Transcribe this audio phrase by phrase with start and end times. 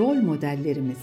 [0.00, 0.98] rol modellerimiz.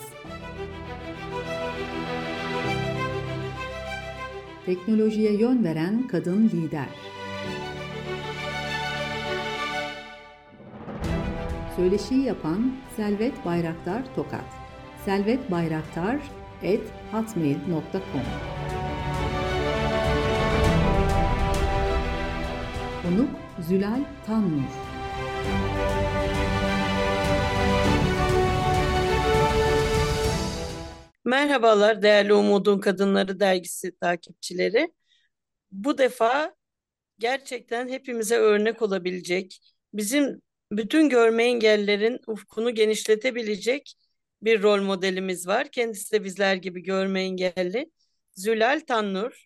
[4.65, 6.89] Teknolojiye yön veren kadın lider.
[11.75, 14.45] Söyleşiyi yapan Selvet Bayraktar Tokat.
[15.05, 16.17] Selvet Bayraktar
[16.63, 18.21] et hotmail.com
[23.03, 24.86] Konuk Zülal Tannur
[31.27, 34.93] Merhabalar değerli Umudun Kadınları dergisi takipçileri.
[35.71, 36.55] Bu defa
[37.19, 39.59] gerçekten hepimize örnek olabilecek,
[39.93, 40.41] bizim
[40.71, 43.93] bütün görme engellerin ufkunu genişletebilecek
[44.41, 45.67] bir rol modelimiz var.
[45.67, 47.91] Kendisi de bizler gibi görme engelli.
[48.31, 49.45] Zülal Tannur.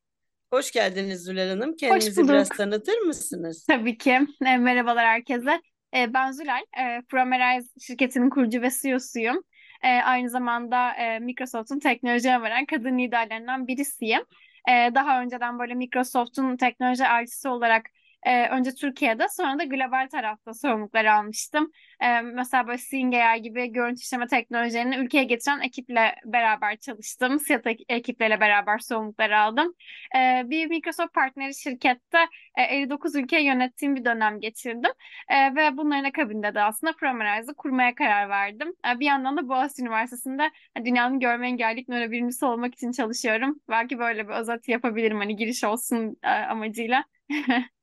[0.49, 1.76] Hoş geldiniz Zülal Hanım.
[1.76, 3.66] Kendinizi biraz tanıtır mısınız?
[3.66, 4.20] Tabii ki.
[4.45, 5.62] E, merhabalar herkese.
[5.96, 6.62] E, ben Zülal.
[6.62, 9.43] E, Promerize şirketinin kurucu ve CEO'suyum.
[9.84, 14.21] E, aynı zamanda e, Microsoft'un teknolojiye veren kadın liderlerinden birisiyim.
[14.70, 17.85] E, daha önceden böyle Microsoft'un teknoloji elçisi olarak
[18.24, 21.72] e, önce Türkiye'de sonra da global tarafta sorumlulukları almıştım.
[22.02, 27.40] E, mesela böyle Seeing AI gibi görüntü işleme teknolojilerini ülkeye getiren ekiple beraber çalıştım.
[27.40, 29.74] SİAD ekipleriyle beraber sorumlulukları aldım.
[30.16, 32.18] E, bir Microsoft partneri şirkette
[32.58, 34.92] e, 59 ülke yönettiğim bir dönem geçirdim.
[35.30, 38.74] E, ve bunların akabinde de aslında Promerize'ı kurmaya karar verdim.
[38.96, 40.52] E, bir yandan da Boğaziçi Üniversitesi'nde
[40.86, 43.60] dünyanın görme engellilik nörobilimcisi olmak için çalışıyorum.
[43.70, 47.04] Belki böyle bir özet yapabilirim hani giriş olsun e, amacıyla.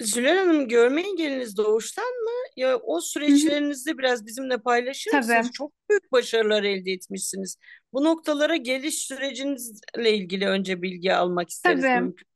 [0.00, 2.30] Zülal Hanım görme engeliniz doğuştan mı?
[2.56, 5.20] Ya o süreçlerinizde biraz bizimle paylaşır Tabii.
[5.20, 5.50] mısınız?
[5.52, 7.56] Çok büyük başarılar elde etmişsiniz.
[7.92, 12.00] Bu noktalara geliş sürecinizle ilgili önce bilgi almak isteriz Tabii.
[12.00, 12.26] mümkün.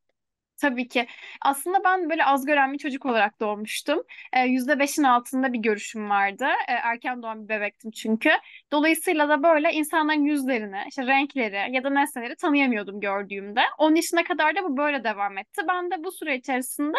[0.61, 1.07] Tabii ki.
[1.41, 4.03] Aslında ben böyle az gören bir çocuk olarak doğmuştum.
[4.47, 6.45] Yüzde beşin altında bir görüşüm vardı.
[6.67, 8.29] Erken doğan bir bebektim çünkü.
[8.71, 13.61] Dolayısıyla da böyle insanların yüzlerini, işte renkleri ya da nesneleri tanıyamıyordum gördüğümde.
[13.77, 15.61] 10 yaşına kadar da bu böyle devam etti.
[15.69, 16.97] Ben de bu süre içerisinde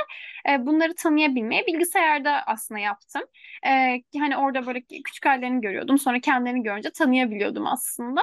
[0.58, 3.22] bunları tanıyabilmeyi bilgisayarda aslında yaptım.
[4.18, 5.98] Hani orada böyle küçük hallerini görüyordum.
[5.98, 8.20] Sonra kendilerini görünce tanıyabiliyordum aslında.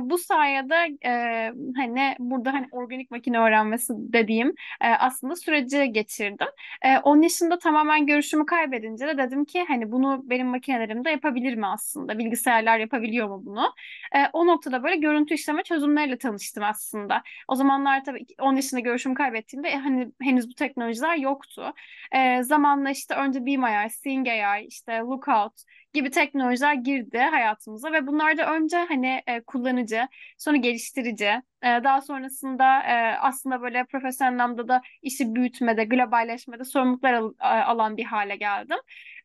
[0.00, 0.74] Bu sayede
[1.04, 6.48] e, hani burada hani organik makine öğrenmesi dediğim e, aslında süreci geçirdim.
[6.82, 11.66] E, 10 yaşında tamamen görüşümü kaybedince de dedim ki hani bunu benim makinelerimde yapabilir mi
[11.66, 12.18] aslında?
[12.18, 13.74] Bilgisayarlar yapabiliyor mu bunu?
[14.14, 17.22] E, o noktada böyle görüntü işleme çözümleriyle tanıştım aslında.
[17.48, 21.72] O zamanlar tabii 10 yaşında görüşümü kaybettiğimde e, hani henüz bu teknolojiler yoktu.
[22.12, 25.62] E, zamanla işte önce Be My Eyes, Seeing AI, işte Lookout
[25.94, 30.08] gibi teknolojiler girdi hayatımıza ve bunlar da önce hani e, kullanıcı,
[30.38, 31.24] sonra geliştirici,
[31.62, 37.96] e, daha sonrasında e, aslında böyle profesyonel anlamda da işi büyütmede, globalleşmede sorumluluklar al, alan
[37.96, 38.76] bir hale geldim.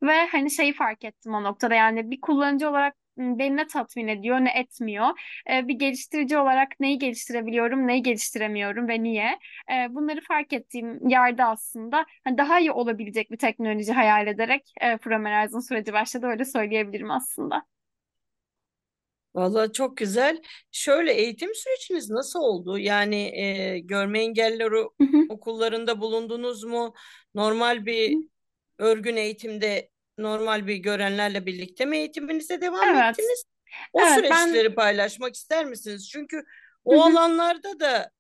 [0.03, 4.37] Ve hani şeyi fark ettim o noktada yani bir kullanıcı olarak beni ne tatmin ediyor
[4.39, 5.07] ne etmiyor.
[5.49, 9.39] bir geliştirici olarak neyi geliştirebiliyorum, neyi geliştiremiyorum ve niye?
[9.89, 15.59] bunları fark ettiğim yerde aslında hani daha iyi olabilecek bir teknoloji hayal ederek e, Promerize'ın
[15.59, 17.63] süreci başladı öyle söyleyebilirim aslında.
[19.35, 20.41] Vallahi çok güzel.
[20.71, 22.79] Şöyle eğitim süreciniz nasıl oldu?
[22.79, 24.87] Yani e, görme engelleri
[25.27, 26.93] okullarında bulundunuz mu?
[27.35, 28.17] Normal bir
[28.77, 32.95] örgün eğitimde normal bir görenlerle birlikte mi eğitiminize devam Evet.
[32.95, 33.43] ettiniz?
[33.93, 36.09] O Evet, süreçleri ben paylaşmak ister misiniz?
[36.09, 36.43] Çünkü
[36.85, 38.11] o alanlarda da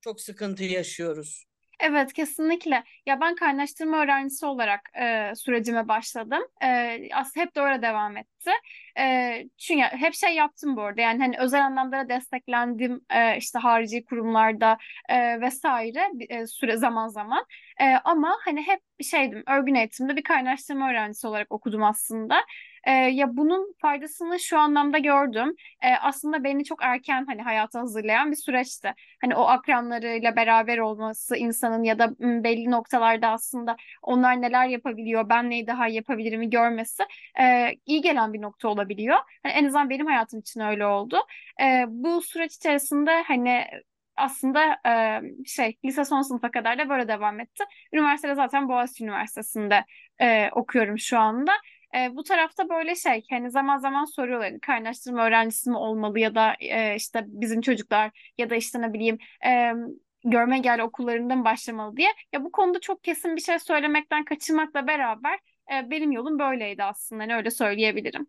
[0.00, 1.44] çok sıkıntı yaşıyoruz.
[1.80, 2.84] Evet kesinlikle.
[3.06, 6.42] Ya ben kaynaştırma öğrencisi olarak e, sürecime başladım.
[6.62, 8.50] E, aslında hep de öyle devam etti.
[8.98, 11.00] E, çünkü hep şey yaptım bu arada.
[11.00, 17.44] Yani hani özel anlamda desteklendim e, işte harici kurumlarda e, vesaire e, süre zaman zaman.
[17.80, 22.44] E, ama hani hep şeydim örgün eğitimde bir kaynaştırma öğrencisi olarak okudum aslında.
[22.86, 25.54] E, ya bunun faydasını şu anlamda gördüm.
[25.82, 28.94] E, aslında beni çok erken hani hayata hazırlayan bir süreçti.
[29.20, 35.50] Hani o akranlarıyla beraber olması insanın ya da belli noktalarda aslında onlar neler yapabiliyor, ben
[35.50, 37.02] neyi daha yapabilirimi görmesi
[37.40, 39.18] e, iyi gelen bir nokta olabiliyor.
[39.42, 41.16] Hani en azından benim hayatım için öyle oldu.
[41.62, 43.64] E, bu süreç içerisinde hani
[44.16, 47.64] aslında e, şey lise son sınıfa kadar da böyle devam etti.
[47.92, 49.84] Üniversitede zaten Boğaziçi Üniversitesi'nde
[50.20, 51.52] e, okuyorum şu anda.
[51.94, 56.34] E, bu tarafta böyle şey hani zaman zaman soruyorlar hani kaynaştırma öğrencisi mi olmalı ya
[56.34, 59.72] da e, işte bizim çocuklar ya da işte ne bileyim e,
[60.24, 62.08] görme engelli okullarında mı başlamalı diye.
[62.32, 65.38] Ya bu konuda çok kesin bir şey söylemekten kaçınmakla beraber
[65.72, 68.26] e, benim yolum böyleydi aslında hani öyle söyleyebilirim.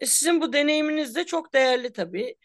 [0.00, 2.36] E, sizin bu deneyiminiz de çok değerli tabii.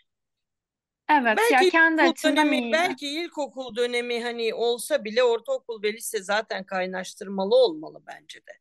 [1.09, 2.89] Evet ya Belki kendi ilkokul açımdan dönemi, iyiydi.
[2.89, 8.51] belki ilkokul dönemi hani olsa bile ortaokul ve lise zaten kaynaştırmalı olmalı bence de.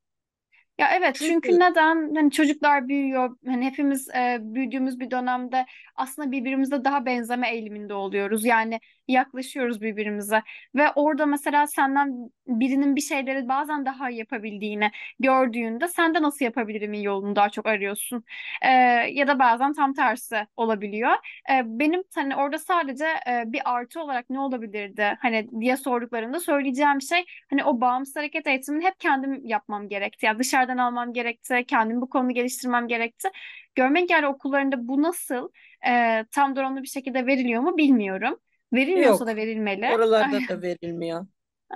[0.78, 2.14] Ya evet çünkü Çünkü neden?
[2.14, 5.66] Hani çocuklar büyüyor hani hepimiz e, büyüdüğümüz bir dönemde
[5.96, 8.44] aslında birbirimize daha benzeme eğiliminde oluyoruz.
[8.44, 10.42] Yani yaklaşıyoruz birbirimize
[10.74, 14.90] ve orada mesela senden birinin bir şeyleri bazen daha iyi yapabildiğini
[15.20, 18.24] gördüğünde sen de nasıl yapabilirim yolunu daha çok arıyorsun.
[18.62, 18.68] E,
[19.12, 21.10] ya da bazen tam tersi olabiliyor.
[21.50, 27.00] E, benim hani orada sadece e, bir artı olarak ne olabilirdi hani diye sorduklarında söyleyeceğim
[27.02, 30.26] şey hani o bağımsız hareket eğitimini hep kendim yapmam gerekti.
[30.26, 33.28] Yani dışarıdan almam gerekti, kendim bu konuda geliştirmem gerekti.
[33.74, 35.48] Görme engelli okullarında bu nasıl
[35.88, 38.38] e, tam donanımlı bir şekilde veriliyor mu bilmiyorum.
[38.72, 39.38] Verilmiyorsa da yok.
[39.38, 39.88] verilmeli.
[39.94, 41.26] Oralarda da verilmiyor.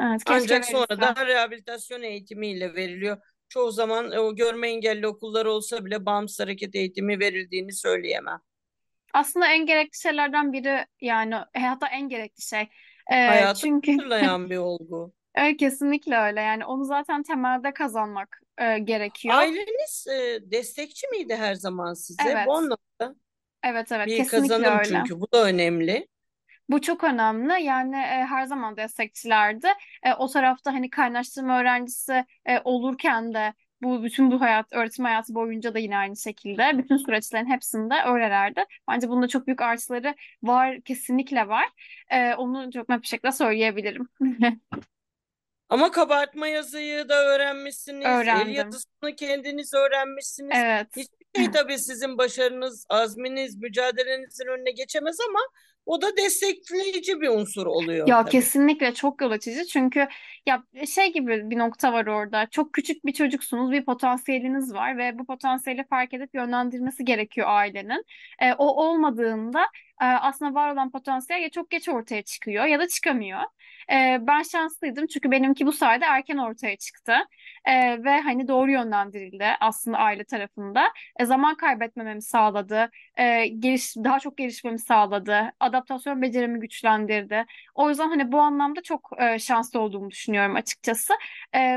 [0.01, 0.73] Evet, Ancak verilse.
[0.73, 3.17] sonradan rehabilitasyon eğitimiyle veriliyor.
[3.49, 8.41] Çoğu zaman o görme engelli okullar olsa bile bağımsız hareket eğitimi verildiğini söyleyemem.
[9.15, 12.69] Aslında en gerekli şeylerden biri yani e, hatta en gerekli şey.
[13.13, 13.99] E, Hayatı çünkü
[14.51, 15.13] bir olgu.
[15.35, 19.35] Evet, kesinlikle öyle yani onu zaten temelde kazanmak e, gerekiyor.
[19.35, 22.23] Aileniz e, destekçi miydi her zaman size?
[22.27, 23.17] Evet, Bu anlamda
[23.63, 24.89] evet, evet, bir kesinlikle kazanım öyle.
[24.89, 26.09] çünkü bu da önemli.
[26.69, 27.63] Bu çok önemli.
[27.63, 29.67] Yani e, her zaman destekçilerdi.
[30.03, 35.35] E, o tarafta hani kaynaştırma öğrencisi e, olurken de bu bütün bu hayat öğretim hayatı
[35.35, 38.65] boyunca da yine aynı şekilde bütün süreçlerin hepsinde öylelerdi.
[38.91, 41.69] Bence bunda çok büyük artıları var, kesinlikle var.
[42.11, 44.09] E, onu çok net bir şekilde söyleyebilirim.
[45.73, 48.55] Ama kabartma yazıyı da öğrenmişsiniz, el Öğrendim.
[48.55, 50.51] yazısını kendiniz öğrenmişsiniz.
[50.55, 50.87] Evet.
[50.97, 55.41] Hiçbir şey tabii sizin başarınız, azminiz, mücadelenizin önüne geçemez ama
[55.87, 58.31] o da destekleyici bir unsur oluyor Ya tabii.
[58.31, 60.09] kesinlikle çok yol açıcı çünkü
[60.47, 60.63] ya
[60.95, 62.47] şey gibi bir nokta var orada.
[62.51, 68.05] Çok küçük bir çocuksunuz, bir potansiyeliniz var ve bu potansiyeli fark edip yönlendirmesi gerekiyor ailenin.
[68.43, 72.89] E, o olmadığında e, aslında var olan potansiyel ya çok geç ortaya çıkıyor ya da
[72.89, 73.41] çıkamıyor.
[73.93, 77.13] E, ben şanslıydım çünkü benimki bu sayede erken ortaya çıktı.
[77.65, 80.83] E, ve hani doğru yönlendirildi aslında aile tarafında.
[81.21, 82.91] E, zaman kaybetmememi sağladı.
[83.59, 85.53] Geliş, daha çok gelişmemi sağladı.
[85.61, 87.45] Adaptasyon becerimi güçlendirdi.
[87.75, 91.15] O yüzden hani bu anlamda çok e, şanslı olduğumu düşünüyorum açıkçası.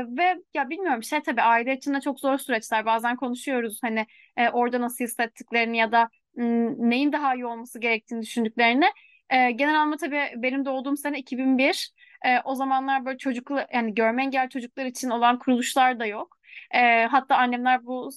[0.08, 2.86] Ve ya bilmiyorum şey tabii aile içinde çok zor süreçler.
[2.86, 4.06] Bazen konuşuyoruz hani
[4.36, 8.84] e, orada nasıl hissettiklerini ya da neyin daha iyi olması gerektiğini düşündüklerini.
[9.30, 11.92] E, genel anlamda tabii benim doğduğum sene 2001.
[12.24, 16.38] E, o zamanlar böyle çocuklu yani görme engelli çocuklar için olan kuruluşlar da yok.
[16.74, 18.10] E, hatta annemler bu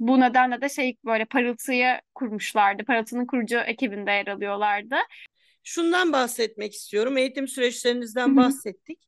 [0.00, 2.84] bu nedenle de şey böyle Parıltı'yı kurmuşlardı.
[2.84, 4.96] Parıltı'nın kurucu ekibinde yer alıyorlardı.
[5.64, 7.16] Şundan bahsetmek istiyorum.
[7.16, 8.98] Eğitim süreçlerinizden bahsettik.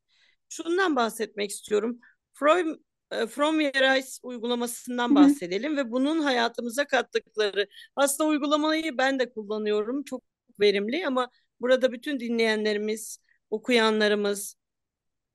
[0.49, 1.99] Şundan bahsetmek istiyorum.
[2.33, 2.81] E,
[3.11, 7.67] From Your Eyes uygulamasından bahsedelim ve bunun hayatımıza kattıkları.
[7.95, 10.03] Aslında uygulamayı ben de kullanıyorum.
[10.03, 10.23] Çok
[10.59, 11.29] verimli ama
[11.61, 13.17] burada bütün dinleyenlerimiz,
[13.49, 14.55] okuyanlarımız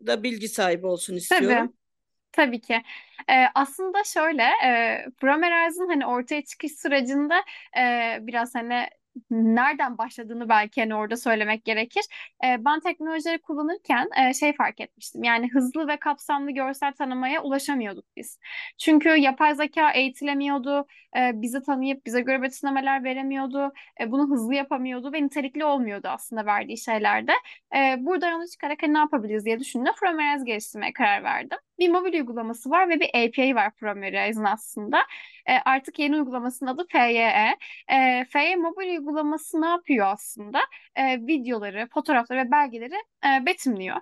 [0.06, 1.18] da bilgi sahibi olsun Tabii.
[1.18, 1.72] istiyorum.
[2.32, 2.82] Tabii ki.
[3.28, 7.34] Ee, aslında şöyle, e, Framerizing hani ortaya çıkış sürecinde
[7.78, 8.88] e, biraz hani
[9.30, 12.04] nereden başladığını belki hani orada söylemek gerekir.
[12.44, 15.24] E, ben teknolojileri kullanırken e, şey fark etmiştim.
[15.24, 18.38] Yani hızlı ve kapsamlı görsel tanımaya ulaşamıyorduk biz.
[18.78, 20.86] Çünkü yapay zeka eğitilemiyordu,
[21.16, 26.46] e, bizi tanıyıp bize göre betimlemeler veremiyordu, e, bunu hızlı yapamıyordu ve nitelikli olmuyordu aslında
[26.46, 27.32] verdiği şeylerde.
[27.76, 29.92] E, buradan yola çıkarak hani ne yapabiliriz diye düşündüm.
[29.96, 31.58] Framerize geliştirmeye karar verdim.
[31.78, 34.98] Bir mobil uygulaması var ve bir API var Framerize'ın aslında.
[35.48, 37.56] E, artık yeni uygulamasının adı FYE.
[37.92, 39.05] E, FYE mobil uygulaması
[39.54, 40.60] ne yapıyor aslında?
[40.96, 42.94] E, videoları, fotoğrafları ve belgeleri
[43.24, 43.96] e, betimliyor.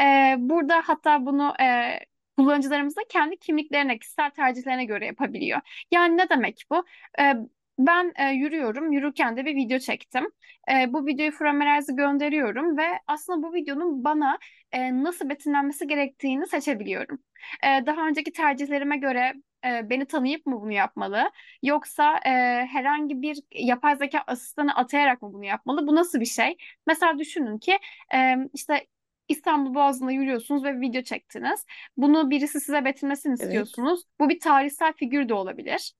[0.00, 1.98] E, burada hatta bunu e,
[2.36, 5.60] kullanıcılarımız da kendi kimliklerine, kişisel tercihlerine göre yapabiliyor.
[5.90, 6.84] Yani ne demek bu?
[7.20, 7.34] E,
[7.78, 10.30] ben e, yürüyorum, yürürken de bir video çektim.
[10.72, 14.38] E, bu videoyu Framerize'e gönderiyorum ve aslında bu videonun bana
[14.72, 17.18] e, nasıl betimlenmesi gerektiğini seçebiliyorum.
[17.64, 19.34] E, daha önceki tercihlerime göre
[19.68, 21.30] e, beni tanıyıp mı bunu yapmalı?
[21.62, 22.30] Yoksa e,
[22.66, 25.86] herhangi bir yapay zeka asistanı atayarak mı bunu yapmalı?
[25.86, 26.56] Bu nasıl bir şey?
[26.86, 27.78] Mesela düşünün ki
[28.14, 28.86] e, işte
[29.28, 31.66] İstanbul Boğazı'nda yürüyorsunuz ve video çektiniz.
[31.96, 34.02] Bunu birisi size betimlesini Evet, istiyorsunuz.
[34.20, 35.92] Bu bir tarihsel figür de olabilir.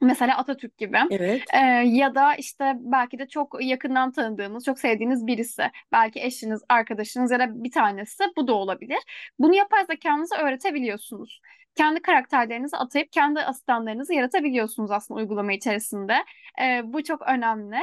[0.00, 0.98] Mesela Atatürk gibi.
[1.10, 1.42] evet.
[1.54, 5.62] Ee, ya da işte belki de çok yakından tanıdığınız, çok sevdiğiniz birisi.
[5.92, 8.24] Belki eşiniz, arkadaşınız ya da bir tanesi.
[8.36, 8.98] Bu da olabilir.
[9.38, 11.40] Bunu yapay zekanıza öğretebiliyorsunuz.
[11.76, 16.14] Kendi karakterlerinizi atayıp kendi asistanlarınızı yaratabiliyorsunuz aslında uygulama içerisinde.
[16.62, 17.76] Ee, bu çok önemli.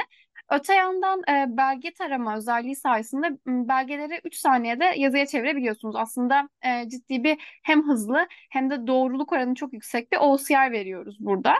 [0.50, 5.96] Öte yandan e, belge tarama özelliği sayesinde belgeleri 3 saniyede yazıya çevirebiliyorsunuz.
[5.96, 11.16] Aslında e, ciddi bir hem hızlı hem de doğruluk oranı çok yüksek bir OCR veriyoruz
[11.20, 11.54] burada.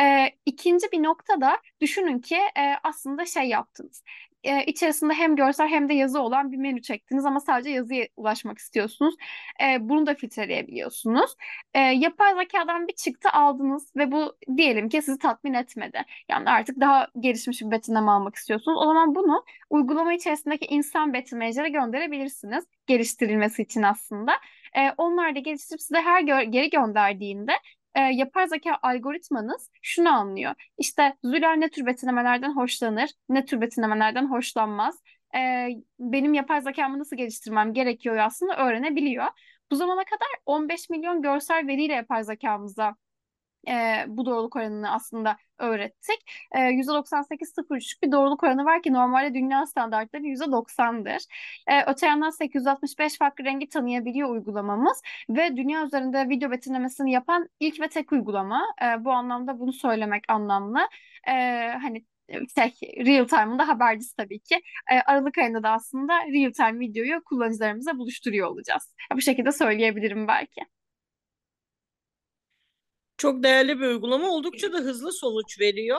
[0.00, 4.02] E, ikinci bir nokta da düşünün ki e, aslında şey yaptınız.
[4.44, 8.58] E, içerisinde hem görsel hem de yazı olan bir menü çektiniz ama sadece yazıya ulaşmak
[8.58, 9.14] istiyorsunuz.
[9.62, 11.34] E, bunu da filtreleyebiliyorsunuz.
[11.74, 16.02] E, yapay zekadan bir çıktı aldınız ve bu diyelim ki sizi tatmin etmedi.
[16.30, 18.78] Yani artık daha gelişmiş bir betimleme almak istiyorsunuz.
[18.82, 22.64] O zaman bunu uygulama içerisindeki insan betimleyicilere gönderebilirsiniz.
[22.86, 24.32] Geliştirilmesi için aslında.
[24.76, 27.52] E, onlar da geliştirip size her gö- geri gönderdiğinde
[27.94, 30.54] e, yapay zeka algoritmanız şunu anlıyor.
[30.78, 35.02] İşte Züler ne tür betimlemelerden hoşlanır, ne tür betimlemelerden hoşlanmaz.
[35.36, 39.26] E, benim yapay zekamı nasıl geliştirmem gerekiyor aslında öğrenebiliyor.
[39.70, 42.96] Bu zamana kadar 15 milyon görsel veriyle yapay zekamıza
[43.68, 46.18] e, bu doğruluk oranını aslında öğrettik.
[46.52, 51.22] E, %98.03'lük bir doğruluk oranı var ki normalde dünya standartları %90'dır.
[51.66, 57.80] E, öte yandan 865 farklı rengi tanıyabiliyor uygulamamız ve dünya üzerinde video betimlemesini yapan ilk
[57.80, 58.64] ve tek uygulama.
[58.82, 60.78] E, bu anlamda bunu söylemek anlamlı.
[61.28, 61.32] E,
[61.82, 64.54] hani şey, real time'ında habercisi tabii ki.
[64.92, 68.94] E, Aralık ayında da aslında real time videoyu kullanıcılarımıza buluşturuyor olacağız.
[69.14, 70.60] Bu şekilde söyleyebilirim belki.
[73.16, 74.30] Çok değerli bir uygulama.
[74.30, 75.98] Oldukça da hızlı sonuç veriyor.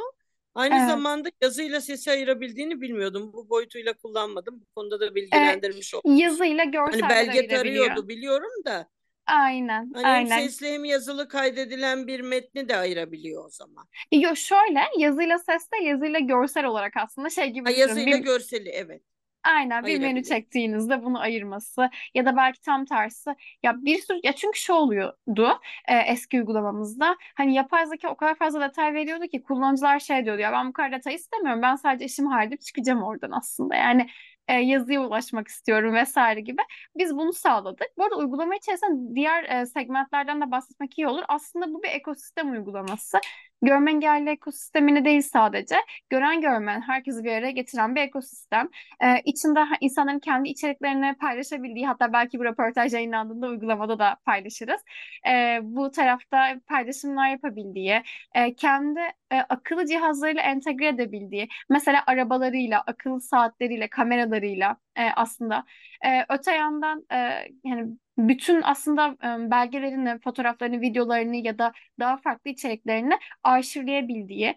[0.56, 0.82] Aynı Evet.
[0.82, 3.34] zamanda yazıyla sesi ayırabildiğini bilmiyordum.
[3.34, 4.62] Bu boyutuyla kullanmadım.
[4.62, 6.06] Bu konuda da bilgilendirmiş oldum.
[6.06, 7.86] Yazıyla Hani görsel belge ayırabiliyor.
[7.88, 8.90] tarıyordu biliyorum da.
[9.28, 10.28] Aynen, Hani hem aynen.
[10.28, 13.88] sesli hem yazılı kaydedilen bir metni de ayırabiliyor o zaman.
[14.12, 19.04] Yo şöyle yazıyla sesle yazıyla görsel olarak aslında şey gibi Ha, yazıyla Bir, görseli evet
[19.46, 23.30] aynen bir menü çektiğinizde bunu ayırması ya da belki tam tersi.
[23.64, 27.18] Ya bir sürü ya çünkü şu oluyordu e, eski uygulamamızda.
[27.36, 30.74] Hani yapay zeka o kadar fazla detay veriyordu ki kullanıcılar şey diyordu ya ben bu
[30.74, 31.62] kadar detay istemiyorum.
[31.62, 33.76] Ben sadece işimi halledip çıkacağım oradan aslında.
[33.76, 34.08] Yani
[34.48, 36.62] e, yazıya ulaşmak istiyorum vesaire gibi.
[36.98, 37.88] Biz bunu sağladık.
[37.98, 41.24] Bu arada uygulama içerisinde diğer e, segmentlerden de bahsetmek iyi olur.
[41.28, 43.20] Aslında bu bir ekosistem uygulaması.
[43.62, 45.76] Görme engelli ekosistemini değil sadece,
[46.10, 48.70] gören görmeyen herkesi bir araya getiren bir ekosistem.
[49.04, 54.82] Ee, içinde insanların kendi içeriklerini paylaşabildiği, hatta belki bu röportaj yayınlandığında uygulamada da paylaşırız.
[55.28, 58.04] Ee, bu tarafta paylaşımlar yapabildiği,
[58.36, 59.00] e, kendi
[59.32, 65.66] e, akıllı cihazlarıyla entegre edebildiği, mesela arabalarıyla, akıllı saatleriyle, kameralarıyla e, aslında.
[66.06, 67.18] E, öte yandan e,
[67.64, 69.18] yani bütün aslında
[69.52, 74.56] belgelerini, fotoğraflarını, videolarını ya da daha farklı içeriklerini arşivleyebildiği,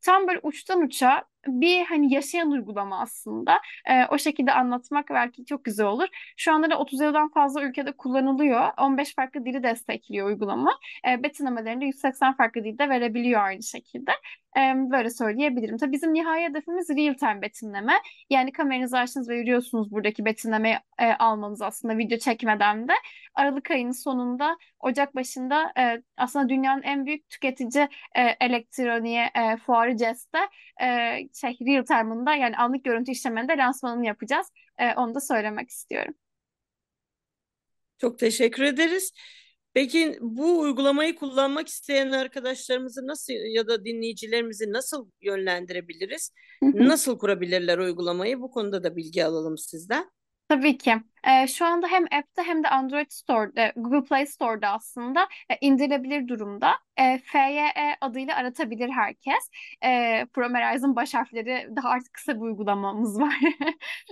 [0.00, 3.60] tam böyle uçtan uça bir hani yaşayan uygulama aslında.
[3.90, 6.08] E, o şekilde anlatmak belki çok güzel olur.
[6.36, 8.70] Şu anda da 37'den fazla ülkede kullanılıyor.
[8.78, 10.78] 15 farklı dili destekliyor uygulama.
[11.08, 14.10] E, betimlemelerini de 180 farklı dilde verebiliyor aynı şekilde.
[14.56, 14.60] E,
[14.90, 15.78] böyle söyleyebilirim.
[15.78, 17.92] Tabii bizim nihai hedefimiz real time betimleme.
[18.30, 22.92] Yani kameranızı açtınız ve yürüyorsunuz buradaki betimlemeyi e, almanız aslında video çekmeden de.
[23.34, 29.96] Aralık ayının sonunda, Ocak başında e, aslında dünyanın en büyük tüketici e, elektroniğe e, fuarı
[29.96, 30.38] CES'te
[30.82, 34.46] e, şey real time'ında yani anlık görüntü işleminde lansmanını yapacağız.
[34.78, 36.14] E, onu da söylemek istiyorum.
[37.98, 39.12] Çok teşekkür ederiz.
[39.74, 46.32] Peki bu uygulamayı kullanmak isteyen arkadaşlarımızı nasıl ya da dinleyicilerimizi nasıl yönlendirebiliriz?
[46.62, 48.40] Nasıl kurabilirler uygulamayı?
[48.40, 50.10] Bu konuda da bilgi alalım sizden.
[50.48, 50.94] Tabii ki.
[51.26, 56.28] Ee, şu anda hem app'te hem de Android Store'da, Google Play Store'da aslında e, indirilebilir
[56.28, 56.72] durumda.
[56.96, 59.50] E, FYE adıyla aratabilir herkes.
[59.84, 63.34] E, Promerize'ın baş harfleri daha artık kısa bir uygulamamız var.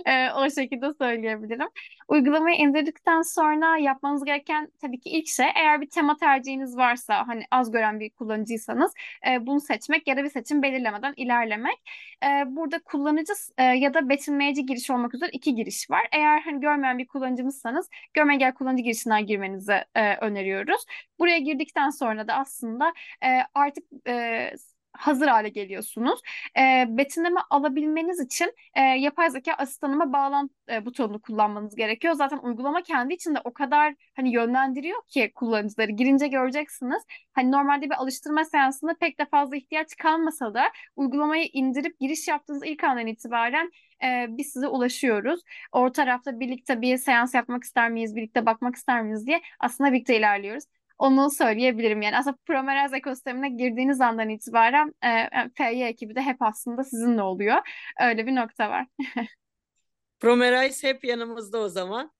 [0.05, 1.67] E, o şekilde söyleyebilirim.
[2.07, 7.43] Uygulamayı indirdikten sonra yapmanız gereken tabii ki ilk şey eğer bir tema tercihiniz varsa hani
[7.51, 8.93] az gören bir kullanıcıysanız
[9.29, 11.89] e, bunu seçmek ya da bir seçim belirlemeden ilerlemek.
[12.23, 16.07] E, burada kullanıcı e, ya da betimleyici giriş olmak üzere iki giriş var.
[16.11, 20.85] Eğer hani görmeyen bir kullanıcımızsanız görme engel kullanıcı girişinden girmenizi e, öneriyoruz.
[21.19, 22.93] Buraya girdikten sonra da aslında
[23.25, 24.53] e, artık e,
[24.97, 26.19] hazır hale geliyorsunuz.
[26.57, 32.13] E, betimleme alabilmeniz için e, yapay zeka asistanıma bağlan e, butonunu kullanmanız gerekiyor.
[32.13, 37.03] Zaten uygulama kendi içinde o kadar hani yönlendiriyor ki kullanıcıları girince göreceksiniz.
[37.33, 40.63] Hani normalde bir alıştırma seansında pek de fazla ihtiyaç kalmasa da
[40.95, 43.71] uygulamayı indirip giriş yaptığınız ilk andan itibaren
[44.03, 45.41] e, biz size ulaşıyoruz.
[45.71, 50.17] O tarafta birlikte bir seans yapmak ister miyiz, birlikte bakmak ister miyiz diye aslında birlikte
[50.17, 50.63] ilerliyoruz.
[50.97, 52.17] Onu söyleyebilirim yani.
[52.17, 57.57] Aslında Promerize ekosistemine girdiğiniz andan itibaren e, FY ekibi de hep aslında sizinle oluyor.
[58.01, 58.87] Öyle bir nokta var.
[60.19, 62.11] Promerize hep yanımızda o zaman.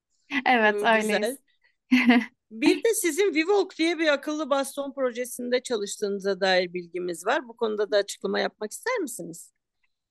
[0.45, 0.97] Evet, Ee, güzel.
[0.97, 1.39] öyleyiz.
[2.51, 7.47] Bir de sizin Vivolk diye bir akıllı baston projesinde çalıştığınıza dair bilgimiz var.
[7.47, 9.54] Bu konuda da açıklama yapmak ister misiniz?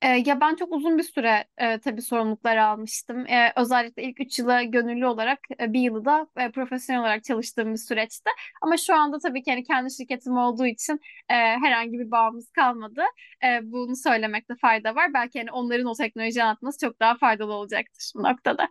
[0.01, 3.27] E, ya ben çok uzun bir süre e, tabii sorumluluklar almıştım.
[3.27, 7.73] E, özellikle ilk üç yılı gönüllü olarak e, bir yılı da e, profesyonel olarak çalıştığım
[7.73, 8.29] bir süreçte.
[8.61, 10.93] Ama şu anda tabii ki hani kendi şirketim olduğu için
[11.29, 13.01] e, herhangi bir bağımız kalmadı.
[13.43, 15.13] E, bunu söylemekte fayda var.
[15.13, 18.67] Belki hani onların o teknolojiyi anlatması çok daha faydalı olacaktır bu noktada.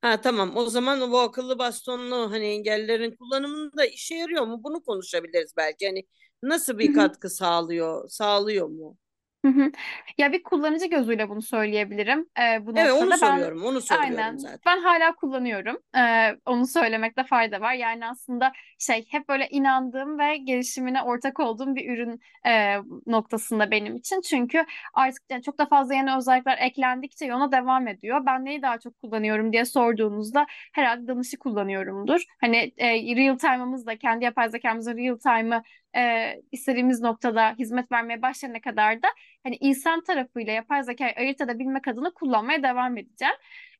[0.00, 0.56] Ha tamam.
[0.56, 4.60] O zaman bu akıllı bastonlu hani engellerin kullanımında işe yarıyor mu?
[4.64, 5.86] Bunu konuşabiliriz belki.
[5.86, 6.04] Hani
[6.42, 8.08] nasıl bir katkı sağlıyor?
[8.08, 8.98] Sağlıyor mu?
[9.46, 9.72] Hı hı.
[10.18, 13.10] Ya bir kullanıcı gözüyle bunu söyleyebilirim e, bu Evet onu noktada.
[13.10, 13.64] Ben soruyorum.
[13.64, 14.58] Onu soruyorum aynen zaten.
[14.66, 15.78] ben hala kullanıyorum.
[15.96, 17.74] E, onu söylemekte fayda var.
[17.74, 22.76] Yani aslında şey hep böyle inandığım ve gelişimine ortak olduğum bir ürün e,
[23.06, 24.20] noktasında benim için.
[24.20, 28.26] Çünkü artık yani çok da fazla yeni özellikler eklendikçe yoluna devam ediyor.
[28.26, 32.20] Ben neyi daha çok kullanıyorum diye sorduğunuzda herhalde danışı kullanıyorumdur.
[32.40, 35.62] Hani e, real time'ımız da kendi yapay zekamızın real time'ı
[35.96, 39.08] e, istediğimiz noktada hizmet vermeye başlayana kadar da
[39.46, 43.34] hani insan tarafıyla yapay zekayı ayırt edebilmek adına kullanmaya devam edeceğim.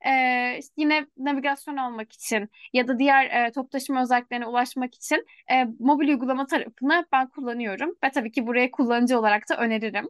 [0.06, 0.10] E,
[0.58, 5.64] işte yine navigasyon almak için ya da diğer e, top taşıma özelliklerine ulaşmak için e,
[5.78, 10.08] mobil uygulama tarafını ben kullanıyorum ve tabii ki buraya kullanıcı olarak da öneririm.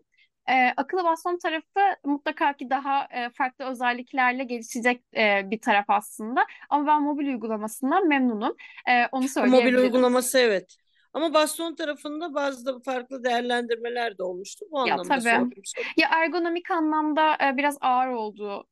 [0.49, 6.47] E, akıllı baston tarafı mutlaka ki daha e, farklı özelliklerle gelişecek e, bir taraf aslında.
[6.71, 8.57] Ama ben mobil uygulamasından memnunum.
[8.89, 9.81] E, onu Mobil söyleyebilirim.
[9.81, 10.77] uygulaması evet.
[11.17, 14.67] Ama baston tarafında bazı da farklı değerlendirmeler de olmuştu.
[14.71, 15.21] Bu Ya anlamda tabii.
[15.21, 15.53] sordum.
[15.97, 18.67] Ya ergonomik anlamda e, biraz ağır olduğu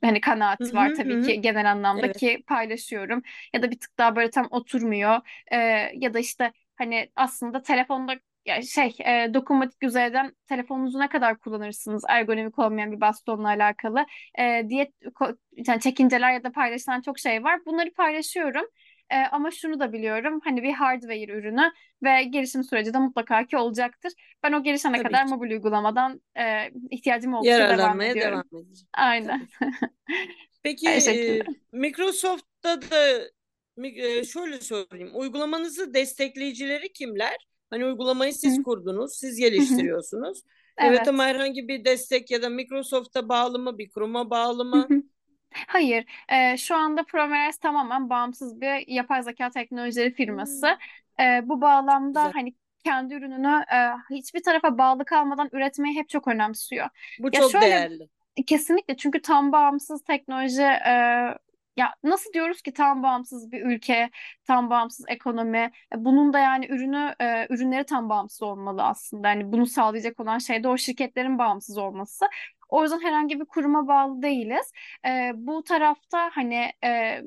[0.00, 1.22] hani kanaati var tabii hı.
[1.22, 2.16] ki genel anlamda Evet.
[2.16, 3.22] ki paylaşıyorum.
[3.54, 5.20] Ya da bir tık daha böyle tam oturmuyor.
[5.52, 5.56] E,
[5.94, 8.12] ya da işte hani aslında telefonda
[8.46, 14.06] ya şey e, dokunmatik üzerinden telefonunuzu ne kadar kullanırsınız ergonomik olmayan bir bastonla alakalı
[14.38, 15.38] e, diye ko-
[15.68, 17.60] yani çekinceler ya da paylaşılan çok şey var.
[17.66, 18.64] Bunları paylaşıyorum.
[19.10, 23.56] E, ama şunu da biliyorum hani bir hardware ürünü ve gelişim süreci de mutlaka ki
[23.56, 24.12] olacaktır.
[24.42, 25.30] Ben o gelişene Tabii kadar ki.
[25.30, 28.44] mobil uygulamadan e, ihtiyacım oldukça devam Yararlanmaya ediyorum.
[28.52, 28.88] devam edeceğim.
[28.92, 29.48] Aynen.
[30.62, 33.20] Peki e, Microsoft'ta da
[33.84, 35.10] e, şöyle sorayım.
[35.14, 37.36] Uygulamanızı destekleyicileri kimler?
[37.70, 40.42] Hani uygulamayı siz kurdunuz, siz geliştiriyorsunuz.
[40.78, 41.08] Evet Evet.
[41.08, 44.90] ama herhangi bir destek ya da Microsoft'a bağlı mı, bir kuruma bağlı mı?
[44.90, 45.02] hı.
[45.66, 50.78] Hayır, e, şu anda Prometheus tamamen bağımsız bir yapay zeka teknolojileri firması.
[51.20, 52.32] E, bu bağlamda güzel.
[52.32, 53.76] hani kendi ürününü e,
[54.14, 56.88] hiçbir tarafa bağlı kalmadan üretmeyi hep çok önemsiyor.
[57.18, 58.08] Bu Ya çok şöyle değerli.
[58.46, 60.90] Kesinlikle çünkü tam bağımsız teknoloji e,
[61.76, 64.10] ya nasıl diyoruz ki tam bağımsız bir ülke,
[64.44, 65.58] tam bağımsız ekonomi.
[65.94, 69.28] E, Bunun da yani ürünü e, ürünleri tam bağımsız olmalı aslında.
[69.28, 72.26] Yani bunu sağlayacak olan şey de o şirketlerin bağımsız olması.
[72.70, 74.72] O yüzden herhangi bir kuruma bağlı değiliz.
[75.06, 77.22] E, bu tarafta hani e,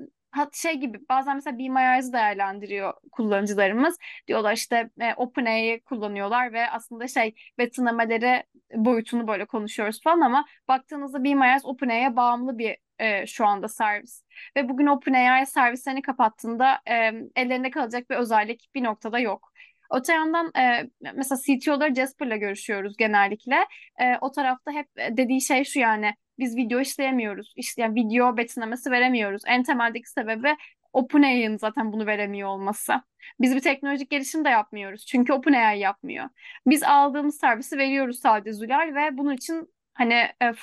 [0.53, 3.97] şey gibi bazen mesela Be My Eyes'ı değerlendiriyor kullanıcılarımız.
[4.27, 8.43] Diyorlar işte e, OpenAI'yi kullanıyorlar ve aslında şey betimlemeleri
[8.75, 13.67] boyutunu böyle konuşuyoruz falan ama baktığınızda Be My Eyes OpenAI'ye bağımlı bir e, şu anda
[13.67, 14.23] servis.
[14.57, 16.93] Ve bugün OpenAI servislerini kapattığında e,
[17.35, 19.52] ellerinde kalacak bir özellik bir noktada yok.
[19.93, 23.55] Öte yandan e, mesela CTO'ları Jasper'la görüşüyoruz genellikle.
[24.01, 27.53] E, o tarafta hep dediği şey şu yani biz video işleyemiyoruz.
[27.55, 29.41] İşte yani video betimlemesi veremiyoruz.
[29.47, 30.55] En temeldeki sebebi
[30.93, 32.93] OpenAI'ın zaten bunu veremiyor olması.
[33.39, 35.05] Biz bir teknolojik gelişim de yapmıyoruz.
[35.05, 36.29] Çünkü OpenAI yapmıyor.
[36.67, 40.53] Biz aldığımız servisi veriyoruz sadece Zülal ve bunun için hani e,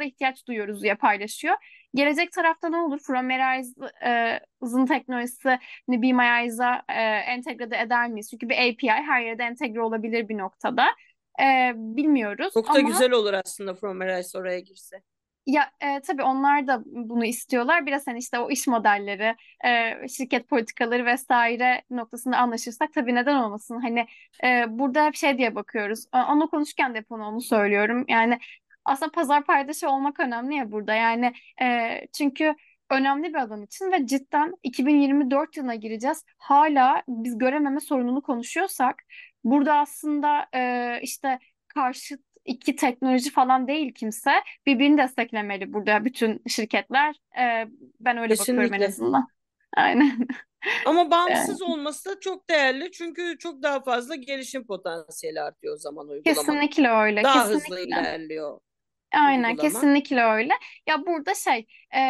[0.00, 1.54] da ihtiyaç duyuyoruz diye paylaşıyor.
[1.94, 2.98] Gelecek tarafta ne olur?
[2.98, 5.48] Fromerize'ın teknolojisi
[5.88, 8.30] hani Be My Eyes'a e, entegre de eder miyiz?
[8.30, 10.86] Çünkü bir API her yerde entegre olabilir bir noktada.
[11.40, 15.02] E, bilmiyoruz Çok da ama güzel olur aslında From Arise oraya girse.
[15.46, 17.86] ya e, tabii onlar da bunu istiyorlar.
[17.86, 23.80] Biraz hani işte o iş modelleri, e, şirket politikaları vesaire noktasında anlaşırsak tabii neden olmasın?
[23.80, 24.06] Hani
[24.44, 26.04] e, burada hep şey diye bakıyoruz.
[26.14, 28.04] E, Onu konuşurken de hep onu, onu söylüyorum.
[28.08, 28.38] Yani
[28.84, 30.94] aslında pazar paydaşı olmak önemli ya burada.
[30.94, 32.54] Yani e, çünkü
[32.90, 36.24] önemli bir alan için ve cidden 2024 yılına gireceğiz.
[36.38, 39.02] Hala biz görememe sorununu konuşuyorsak
[39.44, 44.30] burada aslında e, işte karşıt iki teknoloji falan değil kimse
[44.66, 47.16] birbirini desteklemeli burada bütün şirketler.
[47.38, 47.66] Ee,
[48.00, 48.86] ben öyle bakıyorum en Kesinlikle.
[48.86, 49.28] azından.
[49.76, 50.28] Aynen.
[50.86, 56.08] Ama bağımsız olması da çok değerli çünkü çok daha fazla gelişim potansiyeli artıyor o zaman
[56.08, 56.22] uygulamanın.
[56.24, 57.22] kesinlikle öyle.
[57.22, 57.84] Daha hızlı Kesinlikle.
[57.84, 58.60] ilerliyor
[59.16, 59.56] Aynen uygulama.
[59.56, 60.52] kesinlikle öyle.
[60.86, 62.00] Ya burada şey e,